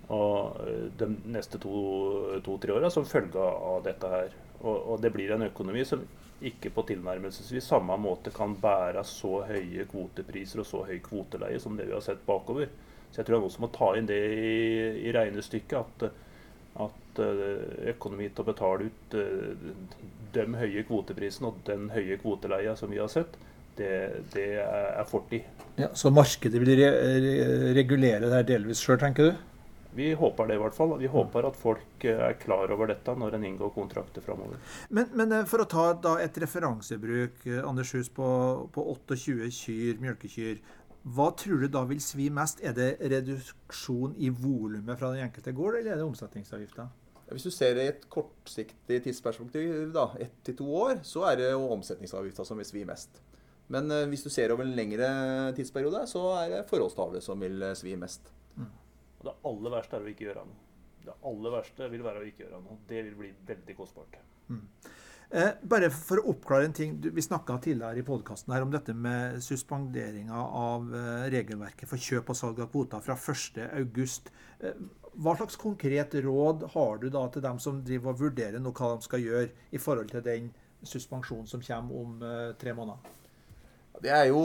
Og 0.10 0.62
uh, 0.64 0.88
de 0.98 1.10
neste 1.30 1.62
to-tre 1.62 2.42
to, 2.42 2.78
åra 2.80 2.90
som 2.94 3.06
følge 3.06 3.44
av 3.44 3.84
dette 3.86 4.10
her. 4.10 4.34
Og, 4.64 4.74
og, 4.76 4.96
det 5.04 5.14
blir 5.14 5.36
en 5.36 5.46
økonomi 5.52 5.86
som 5.86 6.02
ikke 6.46 6.72
på 6.74 6.86
tilnærmelsesvis 6.88 7.68
samme 7.68 7.96
måte 8.00 8.32
kan 8.34 8.56
bære 8.58 9.04
så 9.08 9.44
høye 9.48 9.86
kvotepriser 9.92 10.64
og 10.64 10.68
så 10.68 10.86
høy 10.88 10.98
kvoteleie 11.04 11.60
som 11.62 11.78
det 11.78 11.90
vi 11.90 11.94
har 11.94 12.04
sett 12.04 12.26
bakover. 12.26 12.72
Så 13.12 13.22
jeg 13.22 13.28
tror 13.28 13.40
han 13.40 13.48
også 13.50 13.62
må 13.64 13.70
ta 13.76 13.92
inn 14.00 14.10
det 14.10 14.20
i, 14.34 14.58
i 15.06 15.14
regnestykket. 15.14 15.78
at 15.78 16.29
at 16.80 17.22
økonomi 17.92 18.30
til 18.32 18.46
å 18.46 18.48
betale 18.48 18.88
ut 18.88 19.16
de 20.34 20.46
høye 20.62 20.84
kvoteprisene 20.88 21.50
og 21.50 21.62
den 21.68 21.90
høye 21.92 22.16
kvoteleia 22.22 22.76
som 22.80 22.94
vi 22.94 23.02
har 23.02 23.10
sett, 23.12 23.36
det, 23.76 23.92
det 24.34 24.48
er 24.62 25.04
fortid. 25.08 25.48
Ja, 25.80 25.90
så 25.96 26.12
markedet 26.12 26.62
vil 26.62 26.76
re 26.80 26.90
regulere 27.76 28.28
det 28.28 28.36
her 28.36 28.48
delvis 28.48 28.84
sjøl, 28.84 29.00
tenker 29.02 29.30
du? 29.30 29.46
Vi 29.92 30.14
håper 30.14 30.48
det 30.48 30.56
i 30.56 30.62
hvert 30.62 30.76
fall. 30.76 30.94
Vi 31.00 31.10
håper 31.10 31.48
at 31.50 31.56
folk 31.58 32.06
er 32.06 32.36
klar 32.42 32.70
over 32.74 32.92
dette 32.92 33.16
når 33.18 33.38
en 33.38 33.46
inngår 33.50 33.72
kontrakter 33.74 34.22
framover. 34.22 34.60
Men, 34.94 35.10
men, 35.18 35.32
eh, 35.34 35.48
for 35.50 35.64
å 35.64 35.70
ta 35.70 36.14
et 36.22 36.38
referansebruk, 36.44 37.42
eh, 37.50 37.64
Anders 37.66 37.96
Hus, 37.98 38.12
på, 38.14 38.28
på 38.76 38.86
28 38.94 39.50
kyr, 39.56 39.98
mjølkekyr. 40.04 40.60
Hva 41.04 41.30
tror 41.40 41.64
du 41.64 41.70
da 41.72 41.86
vil 41.88 42.02
svi 42.04 42.28
mest? 42.34 42.60
Er 42.66 42.74
det 42.76 42.90
reduksjon 43.00 44.18
i 44.20 44.32
volumet 44.36 45.00
fra 45.00 45.14
den 45.14 45.24
enkelte 45.24 45.54
gård, 45.56 45.80
eller 45.80 45.94
er 45.94 46.02
det 46.02 46.08
omsetningsavgifta? 46.08 46.90
Hvis 47.30 47.46
du 47.46 47.52
ser 47.54 47.76
det 47.78 47.86
i 47.86 47.92
et 47.92 48.06
kortsiktig 48.10 49.04
tidsperspektiv, 49.06 49.92
da, 49.94 50.08
ett 50.20 50.34
til 50.46 50.58
to 50.60 50.68
år, 50.76 51.04
så 51.06 51.28
er 51.30 51.38
det 51.40 51.52
jo 51.52 51.68
omsetningsavgifta 51.76 52.46
som 52.48 52.58
vil 52.60 52.68
svi 52.68 52.84
mest. 52.90 53.22
Men 53.70 53.92
uh, 53.94 54.08
hvis 54.10 54.26
du 54.26 54.32
ser 54.34 54.52
over 54.52 54.66
en 54.66 54.74
lengre 54.74 55.10
tidsperiode, 55.58 56.02
så 56.10 56.24
er 56.40 56.56
det 56.56 56.64
forholdstavlet 56.72 57.24
som 57.24 57.40
vil 57.46 57.62
uh, 57.62 57.76
svi 57.78 57.94
mest. 58.02 58.32
Mm. 58.58 58.72
Det 59.22 59.36
aller 59.52 59.76
verste 59.76 60.00
er 60.00 60.08
å 60.08 60.10
ikke 60.10 60.26
gjøre 60.26 60.48
noe. 60.50 60.66
Det 61.06 61.16
aller 61.30 61.54
verste 61.54 61.90
vil 61.94 62.04
være 62.06 62.24
å 62.24 62.26
ikke 62.28 62.44
gjøre 62.48 62.64
noe. 62.66 62.80
Det 62.90 63.04
vil 63.06 63.20
bli 63.20 63.30
veldig 63.46 63.76
kostbart. 63.78 64.18
Mm. 64.50 64.66
Eh, 65.30 65.52
bare 65.62 65.92
for 65.94 66.18
å 66.18 66.32
oppklare 66.32 66.66
en 66.66 66.74
ting. 66.74 66.96
Vi 67.14 67.22
snakka 67.22 67.60
tidligere 67.62 68.02
i 68.02 68.06
podkasten 68.06 68.56
om 68.56 68.72
dette 68.74 68.96
med 68.98 69.38
suspenderinga 69.46 70.40
av 70.58 70.88
eh, 70.90 71.28
regelverket 71.36 71.90
for 71.90 72.02
kjøp 72.02 72.32
og 72.34 72.38
salg 72.38 72.62
av 72.64 72.72
kvoter 72.74 73.04
fra 73.06 73.14
1.8. 73.14 74.32
Eh, 74.66 74.80
hva 75.20 75.36
slags 75.38 75.60
konkret 75.60 76.16
råd 76.26 76.66
har 76.74 76.98
du 77.02 77.12
da 77.14 77.22
til 77.30 77.46
dem 77.46 77.60
som 77.62 77.84
driver 77.86 78.16
og 78.16 78.24
vurderer 78.24 78.64
noe, 78.64 78.74
hva 78.74 78.96
de 78.96 79.06
skal 79.06 79.22
gjøre 79.22 79.52
i 79.70 79.82
forhold 79.82 80.10
til 80.10 80.26
den 80.26 80.50
suspensjonen 80.82 81.50
som 81.50 81.62
kommer 81.62 82.02
om 82.02 82.26
eh, 82.26 82.52
tre 82.58 82.74
måneder? 82.74 83.18
Det 84.00 84.10
er 84.16 84.30
jo 84.30 84.40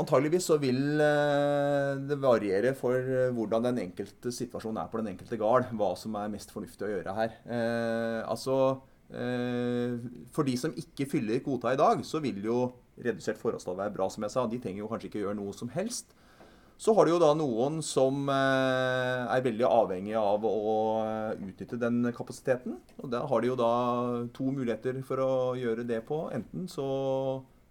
Antageligvis 0.00 0.46
så 0.48 0.56
vil 0.56 0.78
uh, 0.96 1.92
det 2.08 2.16
variere 2.22 2.70
for 2.78 2.96
uh, 2.96 3.28
hvordan 3.36 3.66
den 3.66 3.82
enkelte 3.82 4.32
situasjonen 4.32 4.80
er 4.80 4.88
på 4.88 5.02
den 5.02 5.10
enkelte 5.10 5.36
gard. 5.36 5.68
Hva 5.76 5.90
som 6.00 6.16
er 6.16 6.32
mest 6.32 6.54
fornuftig 6.54 6.86
å 6.86 6.92
gjøre 6.94 7.16
her. 7.18 7.36
altså, 8.24 8.56
For 9.08 10.46
de 10.48 10.56
som 10.58 10.74
ikke 10.80 11.06
fyller 11.10 11.42
kvota 11.44 11.72
i 11.74 11.78
dag, 11.78 12.00
så 12.06 12.20
vil 12.24 12.40
jo 12.44 12.58
redusert 13.04 13.38
forholdstall 13.40 13.76
være 13.78 13.94
bra, 13.94 14.08
som 14.10 14.24
jeg 14.26 14.32
sa. 14.34 14.46
De 14.50 14.58
trenger 14.62 14.84
jo 14.84 14.90
kanskje 14.90 15.10
ikke 15.10 15.24
gjøre 15.24 15.38
noe 15.38 15.54
som 15.56 15.70
helst. 15.74 16.14
Så 16.78 16.90
har 16.96 17.06
du 17.06 17.12
jo 17.12 17.20
da 17.22 17.28
noen 17.38 17.78
som 17.86 18.26
eh, 18.32 19.20
er 19.30 19.44
veldig 19.44 19.66
avhengig 19.68 20.16
av 20.18 20.42
å 20.48 20.56
eh, 21.04 21.44
utnytte 21.46 21.78
den 21.78 22.00
kapasiteten. 22.16 22.80
Og 22.98 23.12
da 23.12 23.22
har 23.30 23.44
de 23.44 23.52
jo 23.52 23.58
da 23.58 23.70
to 24.34 24.48
muligheter 24.50 24.98
for 25.06 25.22
å 25.22 25.30
gjøre 25.58 25.86
det 25.86 26.00
på. 26.08 26.24
Enten 26.34 26.66
så 26.70 26.86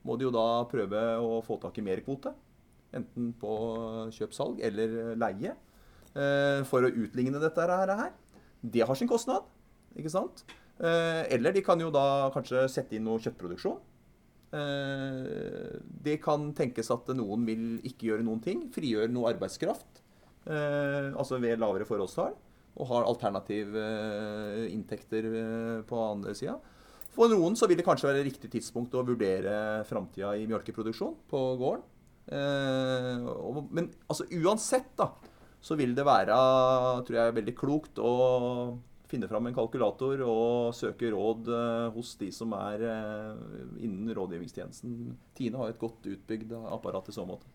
må 0.07 0.15
de 0.19 0.27
jo 0.29 0.31
da 0.35 0.63
prøve 0.71 1.03
å 1.19 1.41
få 1.43 1.59
tak 1.59 1.77
i 1.81 1.85
mer 1.85 1.99
kvote. 2.05 2.31
Enten 2.95 3.33
på 3.41 3.51
kjøp-salg 4.15 4.63
eller 4.63 5.15
leie. 5.19 5.51
eh, 6.15 6.63
For 6.69 6.87
å 6.87 6.93
utligne 7.03 7.43
dette 7.43 7.67
her. 7.67 8.11
Det 8.63 8.87
har 8.87 8.95
sin 8.95 9.11
kostnad, 9.11 9.43
ikke 9.99 10.15
sant? 10.15 10.45
Eh, 10.81 11.23
Eller 11.35 11.53
de 11.53 11.61
kan 11.61 11.79
jo 11.79 11.91
da 11.93 12.31
kanskje 12.33 12.65
sette 12.71 12.97
inn 12.97 13.05
noe 13.05 13.21
kjøttproduksjon. 13.21 13.77
Eh, 14.53 15.79
Det 16.03 16.17
kan 16.21 16.51
tenkes 16.53 16.89
at 16.91 17.07
noen 17.15 17.45
vil 17.45 17.79
ikke 17.83 18.09
gjøre 18.09 18.25
noen 18.25 18.41
ting, 18.41 18.69
frigjøre 18.73 19.11
noe 19.11 19.33
arbeidskraft, 19.33 20.01
eh, 20.47 21.13
altså 21.13 21.39
ved 21.39 21.59
lavere 21.59 21.85
forholdstall, 21.85 22.33
og 22.75 22.87
har 22.89 23.05
alternative 23.05 23.83
inntekter 24.73 25.83
på 25.85 25.97
andre 26.11 26.33
sida. 26.33 26.57
For 27.13 27.29
noen 27.29 27.53
så 27.55 27.67
vil 27.69 27.77
det 27.77 27.85
kanskje 27.85 28.09
være 28.09 28.25
riktig 28.25 28.49
tidspunkt 28.49 28.95
å 28.97 29.05
vurdere 29.05 29.85
framtida 29.85 30.33
i 30.33 30.47
mjølkeproduksjon 30.49 31.13
på 31.29 31.41
gården. 31.61 31.83
Men 33.69 33.91
altså 34.09 34.25
uansett, 34.41 34.89
da, 34.97 35.11
så 35.61 35.77
vil 35.77 35.93
det 35.93 36.03
være, 36.07 36.33
tror 37.05 37.19
jeg, 37.19 37.35
veldig 37.37 37.55
klokt 37.55 38.01
å 38.01 38.79
finne 39.13 39.29
fram 39.29 39.47
en 39.47 39.55
kalkulator 39.55 40.23
og 40.25 40.73
søke 40.77 41.11
råd 41.13 41.49
eh, 41.53 41.89
hos 41.93 42.15
de 42.21 42.31
som 42.33 42.53
er 42.57 42.85
eh, 42.89 43.33
innen 43.85 44.13
rådgivningstjenesten. 44.17 45.17
Tine 45.37 45.59
har 45.61 45.73
et 45.73 45.81
godt 45.81 46.07
utbygd 46.09 46.55
apparat 46.73 47.11
i 47.11 47.15
så 47.15 47.27
måte. 47.27 47.49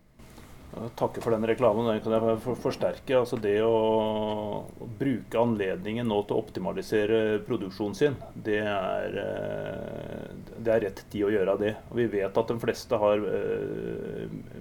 Jeg 0.69 1.23
for 1.23 1.33
den 1.33 1.47
reklamen. 1.49 1.87
Den 1.89 2.01
kan 2.05 2.13
jeg 2.13 2.57
forsterke. 2.61 3.15
Altså 3.17 3.39
det 3.41 3.55
å, 3.65 4.67
bruke 4.99 5.39
anledningen 5.41 6.05
nå 6.07 6.19
til 6.27 6.37
å 6.37 6.43
optimalisere 6.43 7.39
produksjonen 7.47 7.97
sin, 7.97 8.17
det 8.35 8.59
er, 8.61 9.17
eh, 9.23 10.53
det 10.59 10.75
er 10.75 10.85
rett 10.85 11.01
tid 11.09 11.25
å 11.25 11.33
gjøre 11.33 11.57
det. 11.59 11.73
Og 11.89 11.99
vi 11.99 12.05
vet 12.13 12.37
at 12.37 12.53
de 12.53 12.59
fleste 12.61 13.01
har 13.01 13.25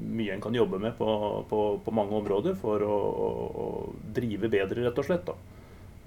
mye 0.00 0.32
en 0.34 0.42
kan 0.42 0.56
jobbe 0.56 0.80
med 0.82 0.96
på, 0.98 1.12
på, 1.52 1.62
på 1.84 1.94
mange 1.94 2.16
områder 2.18 2.58
for 2.58 2.82
å, 2.82 2.98
å 2.98 3.68
drive 4.16 4.50
bedre, 4.50 4.88
rett 4.88 5.04
og 5.04 5.10
slett. 5.10 5.28
Da. 5.28 5.47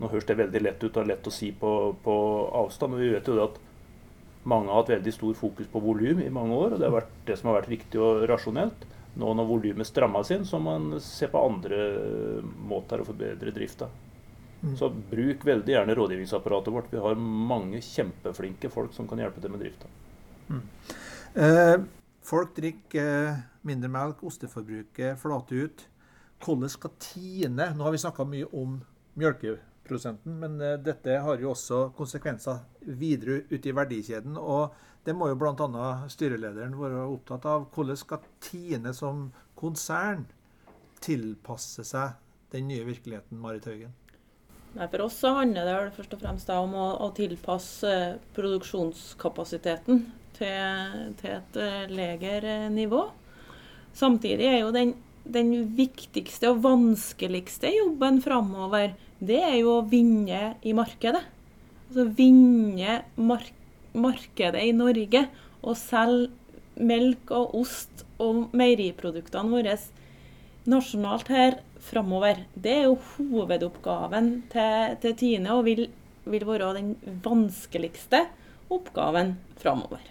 Nå 0.02 0.10
høres 0.10 0.26
det 0.26 0.40
veldig 0.40 0.62
lett 0.64 0.84
ut 0.84 0.98
og 0.98 1.10
lett 1.10 1.28
å 1.30 1.34
si 1.34 1.52
på, 1.54 1.72
på 2.02 2.16
avstand, 2.58 2.96
men 2.96 3.04
vi 3.04 3.12
vet 3.14 3.28
jo 3.30 3.38
det 3.38 3.50
at 3.52 3.60
mange 4.50 4.72
har 4.72 4.82
hatt 4.82 4.96
veldig 4.96 5.14
stor 5.14 5.36
fokus 5.38 5.68
på 5.70 5.82
volum 5.84 6.24
i 6.24 6.32
mange 6.34 6.58
år, 6.58 6.74
og 6.74 6.82
det 6.82 6.88
har 6.90 6.96
vært 6.96 7.18
det 7.28 7.38
som 7.38 7.52
har 7.52 7.60
vært 7.60 7.70
riktig 7.76 8.02
og 8.02 8.24
rasjonelt. 8.32 8.88
Nå 9.22 9.34
når 9.36 9.50
volumet 9.50 9.88
strammes 9.88 10.32
inn, 10.34 10.48
så 10.48 10.58
må 10.58 10.78
man 10.80 11.02
se 11.04 11.28
på 11.30 11.44
andre 11.44 11.82
måter 12.42 13.04
å 13.04 13.06
forbedre 13.06 13.54
drifta. 13.54 13.90
Så 14.78 14.90
bruk 14.90 15.46
veldig 15.46 15.74
gjerne 15.74 15.96
rådgivningsapparatet 15.98 16.74
vårt. 16.74 16.92
Vi 16.94 17.02
har 17.02 17.18
mange 17.18 17.82
kjempeflinke 17.82 18.70
folk 18.70 18.94
som 18.94 19.08
kan 19.10 19.20
hjelpe 19.22 19.42
til 19.42 19.54
med 19.54 19.64
drifta. 19.64 19.90
Eh, 21.34 21.78
folk 22.22 22.54
drikker 22.58 23.10
eh, 23.32 23.40
mindre 23.66 23.90
melk, 23.90 24.22
osteforbruket 24.28 25.18
flater 25.22 25.66
ut. 25.66 25.86
Hvordan 26.42 26.70
skal 26.74 26.94
Tine 27.02 27.72
Nå 27.78 27.86
har 27.86 27.94
vi 27.94 28.02
snakka 28.02 28.26
mye 28.26 28.50
om 28.54 28.78
melkeprosenten, 29.92 30.40
men 30.40 30.62
eh, 30.62 30.80
dette 30.80 31.20
har 31.20 31.40
jo 31.40 31.52
også 31.52 31.92
konsekvenser 31.96 32.62
videre 32.82 33.44
ut 33.50 33.66
i 33.66 33.72
verdikjeden. 33.72 34.38
og 34.38 34.74
det 35.04 35.16
må 35.16 35.30
jo 35.30 35.36
bl.a. 35.36 36.08
styrelederen 36.08 36.78
være 36.78 37.08
opptatt 37.10 37.46
av. 37.46 37.66
Hvordan 37.74 37.98
skal 37.98 38.20
Tine 38.40 38.94
som 38.94 39.32
konsern 39.56 40.28
tilpasse 41.02 41.84
seg 41.84 42.14
den 42.52 42.68
nye 42.68 42.86
virkeligheten, 42.86 43.40
Marit 43.42 43.66
Haugen? 43.66 43.96
Nei, 44.76 44.88
For 44.88 45.02
oss 45.02 45.18
så 45.18 45.34
handler 45.34 45.66
det 45.66 45.96
først 45.96 46.14
og 46.14 46.22
fremst 46.22 46.50
om 46.54 46.76
å, 46.76 46.88
å 47.02 47.10
tilpasse 47.18 47.90
eh, 47.90 48.20
produksjonskapasiteten 48.36 50.06
til, 50.38 51.16
til 51.18 51.32
et 51.34 51.58
legernivå. 51.58 51.96
legere 51.98 52.70
nivå. 52.70 53.02
Samtidig 53.94 54.46
er 54.48 54.60
jo 54.62 54.72
den, 54.72 54.94
den 55.26 55.52
viktigste 55.76 56.54
og 56.54 56.62
vanskeligste 56.64 57.74
jobben 57.74 58.22
framover, 58.24 58.94
det 59.22 59.40
er 59.46 59.58
jo 59.62 59.78
å 59.78 59.88
vinne 59.88 60.56
i 60.66 60.74
markedet. 60.78 61.24
Altså 61.90 62.08
vinne 62.18 63.02
mark 63.22 63.58
markedet 63.92 64.62
i 64.64 64.76
Norge 64.76 65.26
og 65.62 65.76
selge 65.80 66.32
melk 66.82 67.34
og 67.36 67.56
ost 67.60 68.06
og 68.22 68.54
meieriproduktene 68.56 69.52
våre 69.52 69.76
nasjonalt 70.72 71.28
her 71.34 71.58
framover. 71.84 72.46
Det 72.56 72.74
er 72.78 72.88
jo 72.88 72.96
hovedoppgaven 73.18 74.32
til, 74.54 74.96
til 75.04 75.18
Tine, 75.20 75.58
og 75.58 75.66
vil, 75.68 75.88
vil 76.24 76.48
være 76.48 76.72
den 76.78 76.96
vanskeligste 77.26 78.24
oppgaven 78.72 79.36
framover. 79.62 80.04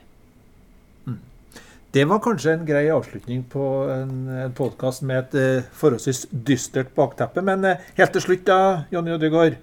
Det 1.92 2.05
var 2.07 2.20
kanskje 2.22 2.53
en 2.55 2.66
grei 2.66 2.85
avslutning 2.94 3.40
på 3.50 3.64
en, 3.90 4.29
en 4.31 4.53
podkast 4.55 5.03
med 5.03 5.24
et 5.24 5.33
eh, 5.40 5.64
forholdsvis 5.74 6.29
dystert 6.31 6.92
bakteppe. 6.94 7.42
Men 7.42 7.66
eh, 7.66 7.81
helt 7.96 8.12
til 8.14 8.22
slutt, 8.22 8.44
da, 8.46 8.59
Jonny 8.94 9.11
Ødegaard. 9.16 9.57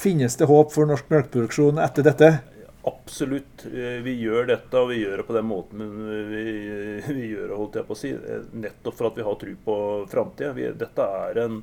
Finnes 0.00 0.36
det 0.36 0.48
håp 0.50 0.74
for 0.74 0.88
norsk 0.90 1.08
melkeproduksjon 1.08 1.80
etter 1.80 2.04
dette? 2.04 2.28
Absolutt. 2.84 3.64
Eh, 3.70 4.02
Vi 4.04 4.18
gjør 4.20 4.50
dette, 4.52 4.76
og 4.82 4.92
vi 4.92 5.00
gjør 5.00 5.22
det 5.22 5.26
på 5.30 5.36
den 5.38 5.48
måten 5.48 5.86
vi, 6.28 6.44
vi 7.16 7.30
gjør 7.30 7.46
det, 7.48 7.56
holdt 7.62 7.80
jeg 7.80 7.88
på 7.88 7.96
å 7.96 8.00
si. 8.02 8.12
Eh, 8.12 8.44
Nettopp 8.66 8.98
for 9.00 9.08
at 9.08 9.16
vi 9.16 9.26
har 9.30 9.40
tro 9.40 9.54
på 9.70 9.78
framtida. 10.12 10.52
Dette 10.84 11.08
er 11.22 11.40
en, 11.46 11.62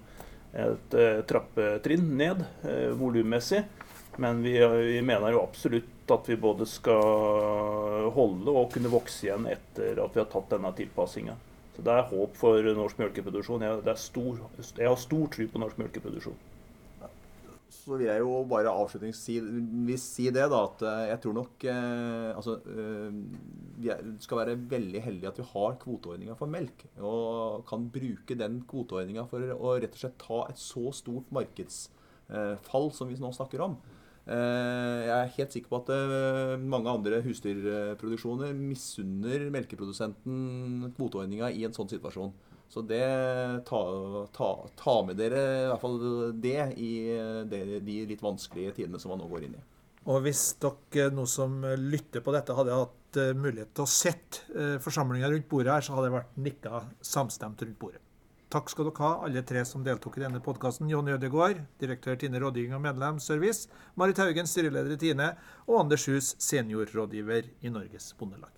et 0.65 0.97
eh, 0.97 1.19
trappetrinn 1.29 2.09
ned 2.17 2.41
eh, 2.65 2.89
volummessig. 2.97 3.61
Men 4.17 4.41
vi, 4.41 4.57
vi 4.57 5.05
mener 5.05 5.37
jo 5.37 5.45
absolutt 5.45 5.93
at 6.13 6.29
vi 6.29 6.37
både 6.39 6.67
skal 6.69 8.11
holde 8.15 8.53
og 8.53 8.71
kunne 8.73 8.91
vokse 8.91 9.27
igjen 9.27 9.47
etter 9.51 9.99
at 10.03 10.15
vi 10.15 10.23
har 10.23 10.29
tatt 10.31 10.51
denne 10.53 10.71
tilpassinga. 10.77 11.37
Så 11.77 11.83
det 11.85 11.93
er 11.93 12.07
håp 12.09 12.37
for 12.39 12.67
norsk 12.73 12.97
melkeproduksjon. 12.97 13.65
Jeg, 13.67 13.97
stor, 14.01 14.39
jeg 14.57 14.87
har 14.89 15.01
stor 15.01 15.27
tro 15.33 15.45
på 15.53 15.61
norsk 15.61 15.81
melkeproduksjon. 15.83 16.39
Så 17.67 17.95
vil 17.95 18.07
jeg 18.07 18.23
jo 18.23 18.39
bare 18.47 18.71
avslutningsvis 18.71 20.05
si 20.15 20.25
det, 20.31 20.45
da, 20.51 20.61
at 20.65 20.81
eh, 20.87 21.03
jeg 21.11 21.19
tror 21.23 21.35
nok 21.37 21.65
eh, 21.67 22.29
Altså 22.31 22.57
eh, 22.71 23.17
Vi 23.83 23.91
skal 24.23 24.41
være 24.41 24.55
veldig 24.71 25.01
heldige 25.03 25.31
at 25.31 25.39
vi 25.39 25.45
har 25.51 25.77
kvoteordninga 25.83 26.35
for 26.39 26.51
melk. 26.51 26.87
Og 26.97 27.63
kan 27.69 27.85
bruke 27.93 28.39
den 28.39 28.61
kvoteordninga 28.67 29.27
for 29.31 29.53
å 29.55 29.75
rett 29.77 29.95
og 29.95 30.01
slett 30.01 30.17
ta 30.23 30.41
et 30.47 30.59
så 30.59 30.91
stort 30.95 31.31
markedsfall 31.35 32.91
som 32.95 33.11
vi 33.11 33.19
nå 33.21 33.31
snakker 33.35 33.63
om. 33.67 33.77
Eh, 34.27 35.05
Jeg 35.07 35.15
er 35.15 35.33
helt 35.37 35.53
sikker 35.55 35.71
på 35.71 35.79
at 35.79 35.91
eh, 35.95 36.57
mange 36.59 36.91
andre 36.91 37.21
husdyrproduksjoner 37.23 38.51
misunner 38.59 39.45
melkeprodusenten 39.53 40.91
kvoteordninga 40.97 41.51
i 41.55 41.63
en 41.67 41.75
sånn 41.75 41.87
situasjon. 41.91 42.33
Så 42.67 42.83
det, 42.83 43.05
ta, 43.69 43.79
ta, 44.35 44.49
ta 44.75 44.95
med 45.07 45.15
dere 45.15 45.39
i 45.39 45.67
hvert 45.71 45.79
fall 45.79 46.01
det 46.43 46.57
i 46.75 46.89
det, 47.47 47.61
de 47.87 48.01
litt 48.09 48.23
vanskelige 48.25 48.73
tidene 48.81 48.99
som 48.99 49.13
man 49.13 49.23
nå 49.23 49.29
går 49.31 49.45
inn 49.47 49.55
i. 49.55 49.63
Og 50.11 50.19
hvis 50.25 50.49
dere 50.59 51.07
nå 51.15 51.23
som 51.31 51.61
lytter 51.63 52.23
på 52.23 52.35
dette, 52.35 52.55
hadde 52.57 52.75
hatt 52.75 53.21
eh, 53.23 53.31
mulighet 53.31 53.71
til 53.71 53.87
å 53.87 53.91
sett 53.91 54.41
forsamlinga 54.83 55.31
rundt 55.31 55.47
bordet 55.47 55.77
her, 55.77 55.87
så 55.87 55.95
hadde 55.95 56.11
det 56.11 56.17
vært 56.19 56.43
nikka 56.49 56.83
samstemt 57.15 57.63
rundt 57.63 57.79
bordet. 57.79 58.03
Takk 58.47 58.69
skal 58.71 58.87
dere 58.87 59.03
ha, 59.03 59.09
alle 59.27 59.41
tre 59.43 59.63
som 59.67 59.83
deltok 59.83 60.17
i 60.17 60.23
denne 60.23 60.39
podkasten. 60.43 60.87
Jonny 60.87 61.11
Ødegaard, 61.17 61.59
direktør 61.83 62.15
Tine 62.15 62.39
rådgivning 62.39 62.77
og 62.77 62.85
medlemsservice. 62.85 63.67
Marit 63.99 64.23
Haugen, 64.23 64.47
styreleder 64.47 64.95
i 64.95 64.99
Tine. 65.01 65.33
Og 65.67 65.81
Anders 65.83 66.07
Hus, 66.07 66.35
seniorrådgiver 66.39 67.51
i 67.61 67.73
Norges 67.75 68.13
Bondelag. 68.15 68.55